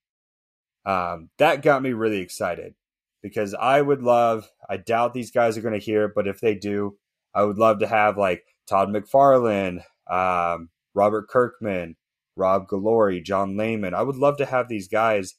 Um, 0.85 1.31
that 1.37 1.63
got 1.63 1.81
me 1.81 1.91
really 1.91 2.19
excited 2.19 2.75
because 3.21 3.53
I 3.53 3.81
would 3.81 4.01
love, 4.01 4.49
I 4.69 4.77
doubt 4.77 5.13
these 5.13 5.31
guys 5.31 5.57
are 5.57 5.61
going 5.61 5.77
to 5.77 5.85
hear, 5.85 6.07
but 6.07 6.27
if 6.27 6.39
they 6.39 6.55
do, 6.55 6.97
I 7.33 7.43
would 7.43 7.57
love 7.57 7.79
to 7.79 7.87
have 7.87 8.17
like 8.17 8.45
Todd 8.69 8.87
McFarlane, 8.87 9.81
um, 10.09 10.69
Robert 10.93 11.27
Kirkman, 11.27 11.97
Rob 12.37 12.69
Guillory, 12.69 13.21
John 13.21 13.57
Layman. 13.57 13.93
I 13.93 14.03
would 14.03 14.15
love 14.15 14.37
to 14.37 14.45
have 14.45 14.69
these 14.69 14.87
guys 14.87 15.35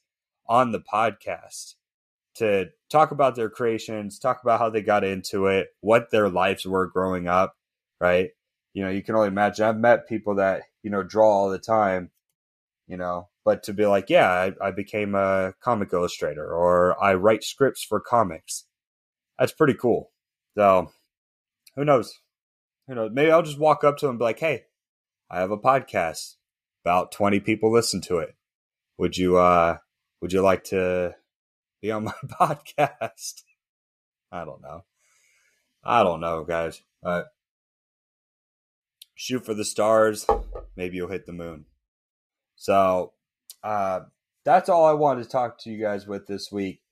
on 0.47 0.73
the 0.73 0.81
podcast 0.81 1.77
to 2.35 2.67
talk 2.91 3.11
about 3.11 3.37
their 3.37 3.49
creations, 3.49 4.19
talk 4.19 4.43
about 4.43 4.59
how 4.59 4.69
they 4.69 4.83
got 4.83 5.03
into 5.03 5.47
it, 5.47 5.69
what 5.81 6.11
their 6.11 6.29
lives 6.29 6.67
were 6.67 6.89
growing 6.89 7.27
up, 7.27 7.55
right? 8.01 8.31
You 8.77 8.85
know, 8.85 8.91
you 8.91 9.03
can 9.03 9.15
only 9.15 9.29
imagine. 9.29 9.65
I've 9.65 9.79
met 9.79 10.07
people 10.07 10.35
that 10.35 10.63
you 10.87 10.91
know, 10.91 11.03
draw 11.03 11.29
all 11.29 11.51
the 11.51 11.59
time, 11.59 12.13
you 12.87 12.97
know, 12.97 13.29
but 13.45 13.65
to 13.65 13.73
be 13.73 13.87
like, 13.87 14.09
yeah, 14.09 14.31
I, 14.31 14.69
I 14.69 14.71
became 14.71 15.17
a 15.17 15.53
comic 15.61 15.93
illustrator 15.93 16.47
or 16.47 16.97
I 17.03 17.15
write 17.15 17.43
scripts 17.43 17.83
for 17.83 17.99
comics. 17.99 18.67
That's 19.37 19.51
pretty 19.51 19.75
cool. 19.75 20.13
So 20.57 20.93
who 21.75 21.85
knows? 21.85 22.17
Who 22.87 22.95
knows? 22.95 23.11
Maybe 23.13 23.33
I'll 23.33 23.43
just 23.43 23.59
walk 23.59 23.83
up 23.83 23.97
to 23.97 24.07
him 24.07 24.11
and 24.11 24.19
be 24.21 24.27
like, 24.27 24.39
hey, 24.39 24.67
I 25.29 25.41
have 25.41 25.51
a 25.51 25.59
podcast. 25.59 26.37
About 26.85 27.11
20 27.11 27.41
people 27.41 27.73
listen 27.73 28.01
to 28.03 28.19
it. 28.19 28.37
Would 28.97 29.17
you, 29.17 29.39
uh, 29.39 29.79
would 30.21 30.33
you 30.33 30.41
like 30.41 30.63
to 30.67 31.17
be 31.83 31.91
on 31.91 32.05
my 32.05 32.13
podcast? 32.27 33.43
I 34.31 34.45
don't 34.45 34.63
know. 34.63 34.85
I 35.83 36.05
don't 36.05 36.21
know, 36.21 36.45
guys. 36.45 36.81
Shoot 39.17 39.45
for 39.45 39.55
the 39.55 39.65
stars. 39.65 40.27
Maybe 40.77 40.97
you'll 40.97 41.09
hit 41.09 41.27
the 41.27 41.33
moon. 41.33 41.65
So 42.55 43.15
uh, 43.65 44.01
that's 44.45 44.69
all 44.69 44.85
I 44.87 44.93
wanted 44.93 45.25
to 45.25 45.31
talk 45.31 45.59
to 45.61 45.71
you 45.71 45.81
guys 45.83 46.07
with 46.07 46.29
this 46.29 46.53
week. 46.53 46.83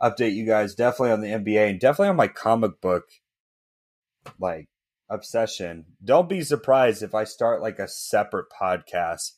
Update 0.00 0.34
you 0.34 0.46
guys 0.46 0.74
definitely 0.74 1.12
on 1.12 1.20
the 1.20 1.28
NBA 1.28 1.70
and 1.70 1.80
definitely 1.80 2.08
on 2.08 2.16
my 2.16 2.28
comic 2.28 2.80
book 2.80 3.04
like 4.38 4.68
obsession. 5.10 5.84
Don't 6.02 6.28
be 6.28 6.42
surprised 6.42 7.02
if 7.02 7.14
I 7.14 7.24
start 7.24 7.60
like 7.60 7.78
a 7.78 7.88
separate 7.88 8.46
podcast 8.50 9.32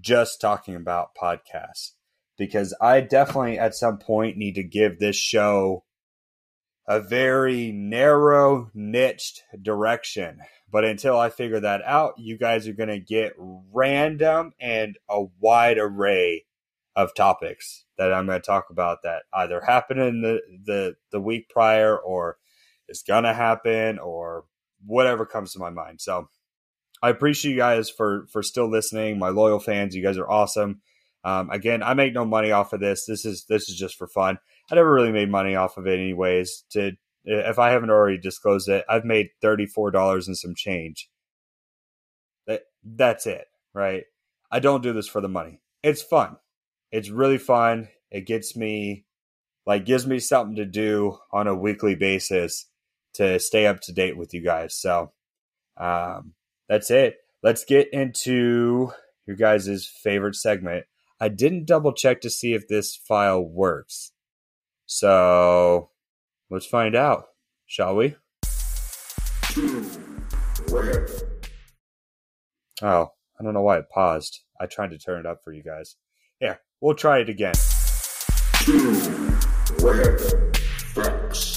just 0.00 0.40
talking 0.40 0.74
about 0.74 1.14
podcasts 1.14 1.92
because 2.38 2.74
I 2.80 3.00
definitely 3.00 3.58
at 3.58 3.74
some 3.74 3.98
point 3.98 4.36
need 4.36 4.54
to 4.54 4.62
give 4.62 4.98
this 4.98 5.16
show 5.16 5.84
a 6.86 7.00
very 7.00 7.72
narrow 7.72 8.70
niched 8.74 9.42
direction 9.60 10.40
but 10.72 10.86
until 10.86 11.18
I 11.18 11.28
figure 11.28 11.60
that 11.60 11.82
out, 11.84 12.14
you 12.16 12.38
guys 12.38 12.66
are 12.66 12.72
going 12.72 12.88
to 12.88 12.98
get 12.98 13.34
random 13.38 14.52
and 14.58 14.96
a 15.08 15.24
wide 15.38 15.76
array 15.76 16.46
of 16.96 17.14
topics 17.14 17.84
that 17.98 18.12
I'm 18.12 18.26
going 18.26 18.40
to 18.40 18.46
talk 18.46 18.70
about 18.70 19.02
that 19.02 19.24
either 19.34 19.60
happened 19.60 20.00
in 20.00 20.22
the, 20.22 20.40
the, 20.64 20.96
the 21.10 21.20
week 21.20 21.50
prior 21.50 21.96
or 21.96 22.38
is 22.88 23.02
going 23.06 23.24
to 23.24 23.34
happen 23.34 23.98
or 23.98 24.46
whatever 24.84 25.26
comes 25.26 25.52
to 25.52 25.58
my 25.58 25.70
mind. 25.70 26.00
So 26.00 26.28
I 27.02 27.10
appreciate 27.10 27.52
you 27.52 27.58
guys 27.58 27.90
for, 27.90 28.26
for 28.32 28.42
still 28.42 28.70
listening. 28.70 29.18
My 29.18 29.28
loyal 29.28 29.60
fans, 29.60 29.94
you 29.94 30.02
guys 30.02 30.16
are 30.16 30.28
awesome. 30.28 30.80
Um, 31.22 31.50
again, 31.50 31.82
I 31.82 31.92
make 31.92 32.14
no 32.14 32.24
money 32.24 32.50
off 32.50 32.72
of 32.72 32.80
this. 32.80 33.04
This 33.06 33.26
is, 33.26 33.44
this 33.46 33.68
is 33.68 33.76
just 33.76 33.96
for 33.96 34.08
fun. 34.08 34.38
I 34.72 34.76
never 34.76 34.92
really 34.92 35.12
made 35.12 35.30
money 35.30 35.54
off 35.54 35.76
of 35.76 35.86
it 35.86 35.98
anyways. 35.98 36.64
To, 36.70 36.92
if 37.24 37.58
I 37.58 37.70
haven't 37.70 37.90
already 37.90 38.18
disclosed 38.18 38.68
it, 38.68 38.84
I've 38.88 39.04
made 39.04 39.28
$34 39.44 40.26
and 40.26 40.36
some 40.36 40.54
change. 40.56 41.10
That, 42.46 42.62
that's 42.82 43.26
it, 43.26 43.46
right? 43.74 44.04
I 44.50 44.58
don't 44.58 44.82
do 44.82 44.92
this 44.92 45.06
for 45.08 45.20
the 45.20 45.28
money. 45.28 45.60
It's 45.82 46.02
fun 46.02 46.36
it's 46.92 47.08
really 47.08 47.38
fun. 47.38 47.88
It 48.10 48.26
gets 48.26 48.54
me 48.54 49.06
like 49.66 49.86
gives 49.86 50.06
me 50.06 50.18
something 50.18 50.56
to 50.56 50.66
do 50.66 51.18
on 51.32 51.46
a 51.46 51.54
weekly 51.54 51.94
basis 51.94 52.66
to 53.14 53.38
stay 53.38 53.66
up 53.66 53.80
to 53.80 53.92
date 53.92 54.16
with 54.16 54.34
you 54.34 54.42
guys. 54.42 54.74
So 54.74 55.12
um, 55.78 56.34
that's 56.68 56.90
it. 56.90 57.16
Let's 57.42 57.64
get 57.64 57.88
into 57.92 58.92
your 59.26 59.36
guys' 59.36 59.86
favorite 60.02 60.36
segment. 60.36 60.84
I 61.20 61.28
didn't 61.28 61.66
double 61.66 61.92
check 61.92 62.20
to 62.22 62.30
see 62.30 62.54
if 62.54 62.68
this 62.68 62.96
file 62.96 63.42
works. 63.42 64.12
So 64.94 65.88
let's 66.50 66.66
find 66.66 66.94
out, 66.94 67.28
shall 67.66 67.96
we? 67.96 68.14
Oh, 72.82 73.12
I 73.40 73.42
don't 73.42 73.54
know 73.54 73.62
why 73.62 73.78
it 73.78 73.88
paused. 73.88 74.42
I 74.60 74.66
tried 74.66 74.90
to 74.90 74.98
turn 74.98 75.20
it 75.20 75.26
up 75.26 75.42
for 75.42 75.52
you 75.54 75.62
guys. 75.62 75.96
Here, 76.40 76.60
We'll 76.82 76.94
try 76.94 77.20
it 77.20 77.28
again. 77.30 77.54
Two 78.64 78.92
facts. 80.94 81.51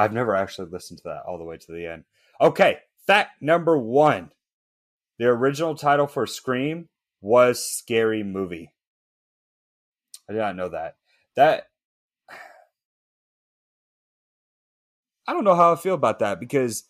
I've 0.00 0.14
never 0.14 0.34
actually 0.34 0.70
listened 0.70 1.00
to 1.00 1.08
that 1.10 1.24
all 1.28 1.36
the 1.36 1.44
way 1.44 1.58
to 1.58 1.72
the 1.72 1.86
end. 1.86 2.04
Okay, 2.40 2.78
fact 3.06 3.42
number 3.42 3.76
one. 3.76 4.30
The 5.18 5.26
original 5.26 5.74
title 5.74 6.06
for 6.06 6.26
Scream 6.26 6.88
was 7.20 7.62
Scary 7.62 8.22
Movie. 8.22 8.72
I 10.26 10.32
did 10.32 10.38
not 10.38 10.56
know 10.56 10.70
that. 10.70 10.96
That 11.36 11.64
I 15.28 15.34
don't 15.34 15.44
know 15.44 15.54
how 15.54 15.74
I 15.74 15.76
feel 15.76 15.92
about 15.92 16.20
that 16.20 16.40
because 16.40 16.84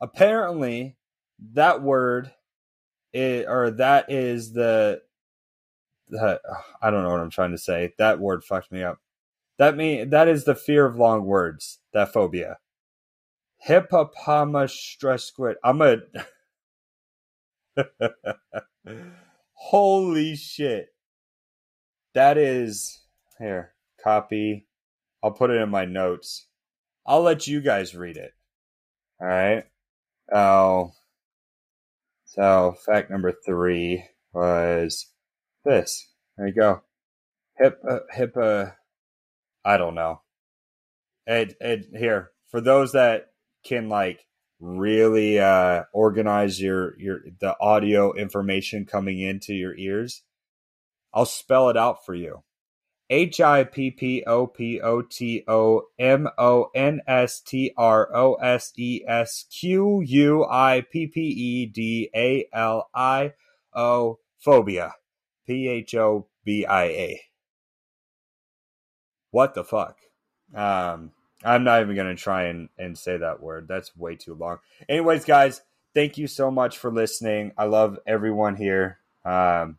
Apparently, 0.01 0.97
that 1.53 1.81
word 1.81 2.33
is, 3.13 3.45
or 3.47 3.71
that 3.71 4.11
is 4.11 4.53
the, 4.53 5.01
the 6.07 6.41
I 6.81 6.89
don't 6.89 7.03
know 7.03 7.11
what 7.11 7.19
I'm 7.19 7.29
trying 7.29 7.51
to 7.51 7.57
say. 7.57 7.93
That 7.97 8.19
word 8.19 8.43
fucked 8.43 8.71
me 8.71 8.83
up. 8.83 8.99
That 9.57 9.77
mean 9.77 10.09
that 10.09 10.27
is 10.27 10.45
the 10.45 10.55
fear 10.55 10.85
of 10.85 10.97
long 10.97 11.25
words. 11.25 11.79
That 11.93 12.13
phobia. 12.13 12.57
Hippopotamus 13.57 14.97
I'm 15.63 15.81
a. 15.81 15.97
Holy 19.53 20.35
shit. 20.35 20.89
That 22.13 22.37
is 22.37 23.01
here, 23.39 23.73
copy. 24.01 24.67
I'll 25.23 25.31
put 25.31 25.49
it 25.49 25.61
in 25.61 25.69
my 25.69 25.85
notes. 25.85 26.47
I'll 27.05 27.21
let 27.21 27.47
you 27.47 27.61
guys 27.61 27.95
read 27.95 28.17
it. 28.17 28.31
All 29.19 29.27
right. 29.27 29.63
Oh. 30.33 30.91
So, 32.25 32.75
fact 32.85 33.11
number 33.11 33.33
three 33.45 34.05
was 34.33 35.07
this. 35.63 36.09
There 36.37 36.47
you 36.47 36.53
go. 36.53 36.81
HIPAA, 37.61 38.01
HIPAA, 38.13 38.73
I 39.63 39.77
don't 39.77 39.95
know. 39.95 40.21
It, 41.25 41.55
it, 41.61 41.87
here, 41.95 42.31
for 42.49 42.61
those 42.61 42.91
that 42.91 43.31
can 43.63 43.89
like 43.89 44.25
really 44.65 45.39
uh, 45.39 45.83
organize 45.93 46.61
your, 46.61 46.99
your, 46.99 47.21
the 47.39 47.55
audio 47.59 48.13
information 48.13 48.85
coming 48.85 49.19
into 49.19 49.53
your 49.53 49.75
ears, 49.75 50.23
I'll 51.13 51.25
spell 51.25 51.69
it 51.69 51.77
out 51.77 52.05
for 52.05 52.15
you. 52.15 52.43
H 53.09 53.39
I 53.39 53.63
P 53.63 53.91
P 53.91 54.23
O 54.25 54.47
P 54.47 54.81
O 54.81 55.03
T 55.03 55.43
O 55.47 55.83
M 55.99 56.27
O 56.39 56.71
N 56.73 57.01
S 57.07 57.39
T 57.39 57.71
R 57.77 58.09
O 58.15 58.33
S 58.35 58.73
E 58.77 59.03
S 59.07 59.45
Q 59.51 60.01
U 60.01 60.45
I 60.49 60.83
P 60.91 61.05
P 61.05 61.21
E 61.21 61.65
D 61.67 62.09
A 62.15 62.47
L 62.51 62.89
I 62.95 63.33
O 63.75 64.17
phobia. 64.39 64.95
P 65.45 65.67
H 65.67 65.93
O 65.93 66.27
B 66.43 66.65
I 66.65 66.85
A. 66.85 67.21
What 69.29 69.53
the 69.53 69.63
fuck? 69.63 69.97
Um, 70.55 71.11
I'm 71.45 71.63
not 71.63 71.81
even 71.81 71.95
going 71.95 72.15
to 72.15 72.21
try 72.21 72.45
and, 72.45 72.69
and 72.77 72.97
say 72.97 73.17
that 73.17 73.41
word. 73.41 73.67
That's 73.67 73.95
way 73.95 74.15
too 74.15 74.33
long. 74.33 74.57
Anyways, 74.89 75.25
guys, 75.25 75.61
thank 75.93 76.17
you 76.17 76.27
so 76.27 76.49
much 76.51 76.77
for 76.77 76.91
listening. 76.91 77.53
I 77.57 77.65
love 77.65 77.99
everyone 78.05 78.55
here. 78.55 78.99
Um, 79.23 79.77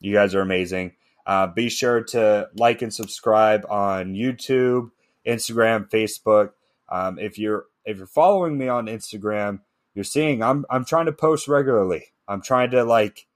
you 0.00 0.12
guys 0.12 0.34
are 0.34 0.40
amazing. 0.40 0.92
Uh, 1.26 1.46
be 1.46 1.68
sure 1.68 2.02
to 2.02 2.48
like 2.56 2.82
and 2.82 2.92
subscribe 2.92 3.64
on 3.70 4.14
YouTube, 4.14 4.90
Instagram, 5.26 5.88
Facebook. 5.88 6.50
Um, 6.88 7.18
if 7.18 7.38
you're 7.38 7.66
if 7.84 7.98
you're 7.98 8.06
following 8.06 8.58
me 8.58 8.68
on 8.68 8.86
Instagram, 8.86 9.60
you're 9.94 10.04
seeing, 10.04 10.42
I'm 10.42 10.64
I'm 10.70 10.84
trying 10.84 11.06
to 11.06 11.12
post 11.12 11.48
regularly. 11.48 12.06
I'm 12.26 12.42
trying 12.42 12.70
to 12.72 12.84
like 12.84 13.26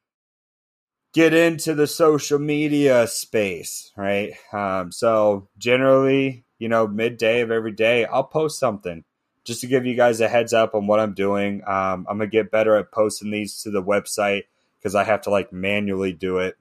get 1.13 1.33
into 1.35 1.75
the 1.75 1.87
social 1.87 2.39
media 2.39 3.07
space, 3.07 3.93
right? 3.97 4.33
Um, 4.53 4.91
so 4.91 5.49
generally, 5.59 6.44
you 6.65 6.71
know, 6.71 6.87
midday 6.87 7.43
of 7.43 7.51
every 7.51 7.73
day, 7.73 8.07
I'll 8.07 8.25
post 8.25 8.59
something 8.59 9.05
just 9.45 9.61
to 9.61 9.67
give 9.67 9.85
you 9.85 9.95
guys 9.95 10.23
a 10.23 10.29
heads 10.29 10.55
up 10.55 10.75
on 10.75 10.87
what 10.87 10.99
I'm 10.99 11.13
doing. 11.13 11.61
Um, 11.67 12.07
I'm 12.09 12.17
gonna 12.17 12.27
get 12.27 12.51
better 12.51 12.75
at 12.77 12.91
posting 12.91 13.31
these 13.31 13.61
to 13.65 13.71
the 13.71 13.83
website 13.83 14.45
because 14.79 14.95
I 14.95 15.05
have 15.05 15.21
to 15.25 15.31
like 15.31 15.53
manually 15.53 16.15
do 16.15 16.39
it, 16.39 16.57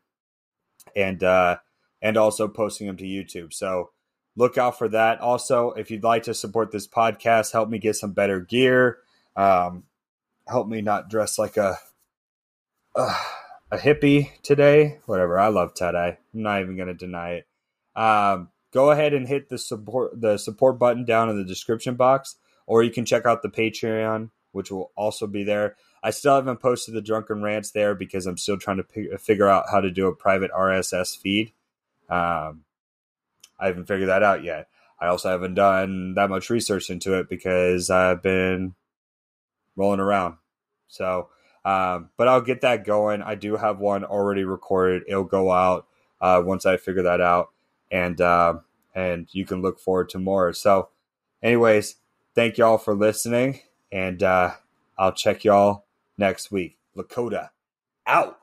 and 0.94 1.24
uh, 1.24 1.60
and 2.02 2.18
also 2.18 2.50
posting 2.50 2.88
them 2.88 2.98
to 2.98 3.06
YouTube. 3.06 3.54
So 3.54 3.92
look 4.36 4.58
out 4.58 4.78
for 4.78 4.90
that. 4.90 5.22
Also, 5.22 5.72
if 5.72 5.90
you'd 5.90 6.04
like 6.04 6.24
to 6.24 6.34
support 6.34 6.74
this 6.74 6.86
podcast, 6.86 7.54
help 7.54 7.70
me 7.70 7.80
get 7.80 7.96
some 7.96 8.12
better 8.12 8.42
gear. 8.42 8.98
Um, 9.38 9.84
help 10.50 10.68
me 10.68 10.82
not 10.82 11.10
dress 11.10 11.40
like 11.40 11.56
a. 11.56 11.78
Uh, 12.94 13.18
a 13.72 13.78
hippie 13.78 14.30
today. 14.44 15.00
Whatever. 15.06 15.40
I 15.40 15.48
love 15.48 15.74
tie 15.74 15.94
dye. 15.94 16.18
I'm 16.34 16.44
not 16.44 16.62
even 16.62 16.76
going 16.76 16.90
to 16.90 16.94
deny 16.94 17.42
it. 17.42 17.48
Um, 17.96 18.50
go 18.74 18.92
ahead 18.92 19.14
and 19.14 19.28
hit 19.28 19.50
the 19.50 19.58
support 19.58 20.20
the 20.20 20.38
support 20.38 20.80
button 20.80 21.06
down 21.06 21.30
in 21.30 21.38
the 21.38 21.46
description 21.46 21.96
box, 21.96 22.36
or 22.66 22.84
you 22.84 22.92
can 22.92 23.06
check 23.06 23.26
out 23.26 23.42
the 23.42 23.50
Patreon, 23.50 24.32
which 24.52 24.72
will 24.72 24.92
also 24.96 25.28
be 25.28 25.44
there. 25.44 25.76
I 26.04 26.12
still 26.12 26.36
haven't 26.36 26.60
posted 26.60 26.94
the 26.94 27.02
drunken 27.02 27.42
rants 27.42 27.72
there 27.72 27.96
because 27.96 28.26
I'm 28.26 28.38
still 28.38 28.58
trying 28.58 28.78
to 28.78 28.84
p- 28.84 29.10
figure 29.18 29.48
out 29.48 29.66
how 29.72 29.80
to 29.80 29.90
do 29.90 30.08
a 30.08 30.16
private 30.16 30.52
RSS 30.52 31.18
feed. 31.18 31.54
Um, 32.10 32.66
I 33.58 33.68
haven't 33.68 33.88
figured 33.88 34.10
that 34.10 34.24
out 34.24 34.44
yet. 34.44 34.68
I 35.00 35.08
also 35.08 35.30
haven't 35.30 35.54
done 35.54 36.16
that 36.16 36.30
much 36.30 36.50
research 36.50 36.90
into 36.90 37.18
it 37.18 37.30
because 37.30 37.90
I've 37.90 38.22
been 38.22 38.76
rolling 39.78 40.02
around. 40.02 40.38
So 40.88 41.30
um, 41.66 42.10
but 42.18 42.28
I'll 42.28 42.42
get 42.42 42.62
that 42.62 42.86
going. 42.86 43.22
I 43.22 43.36
do 43.36 43.56
have 43.56 43.80
one 43.80 44.04
already 44.04 44.44
recorded. 44.44 45.04
It'll 45.08 45.24
go 45.24 45.52
out 45.52 45.88
uh, 46.20 46.42
once 46.44 46.66
I 46.66 46.78
figure 46.78 47.04
that 47.04 47.22
out, 47.22 47.52
and 47.92 48.20
uh, 48.22 48.56
and 48.96 49.28
you 49.32 49.46
can 49.46 49.62
look 49.62 49.80
forward 49.80 50.10
to 50.10 50.20
more. 50.20 50.54
So, 50.54 50.90
anyways, 51.42 51.96
thank 52.36 52.58
y'all 52.58 52.78
for 52.78 52.94
listening, 52.94 53.62
and 53.92 54.22
uh, 54.22 54.54
I'll 54.98 55.14
check 55.14 55.44
y'all 55.44 55.86
next 56.18 56.52
week. 56.52 56.78
Lakota 56.96 57.50
out. 58.06 58.40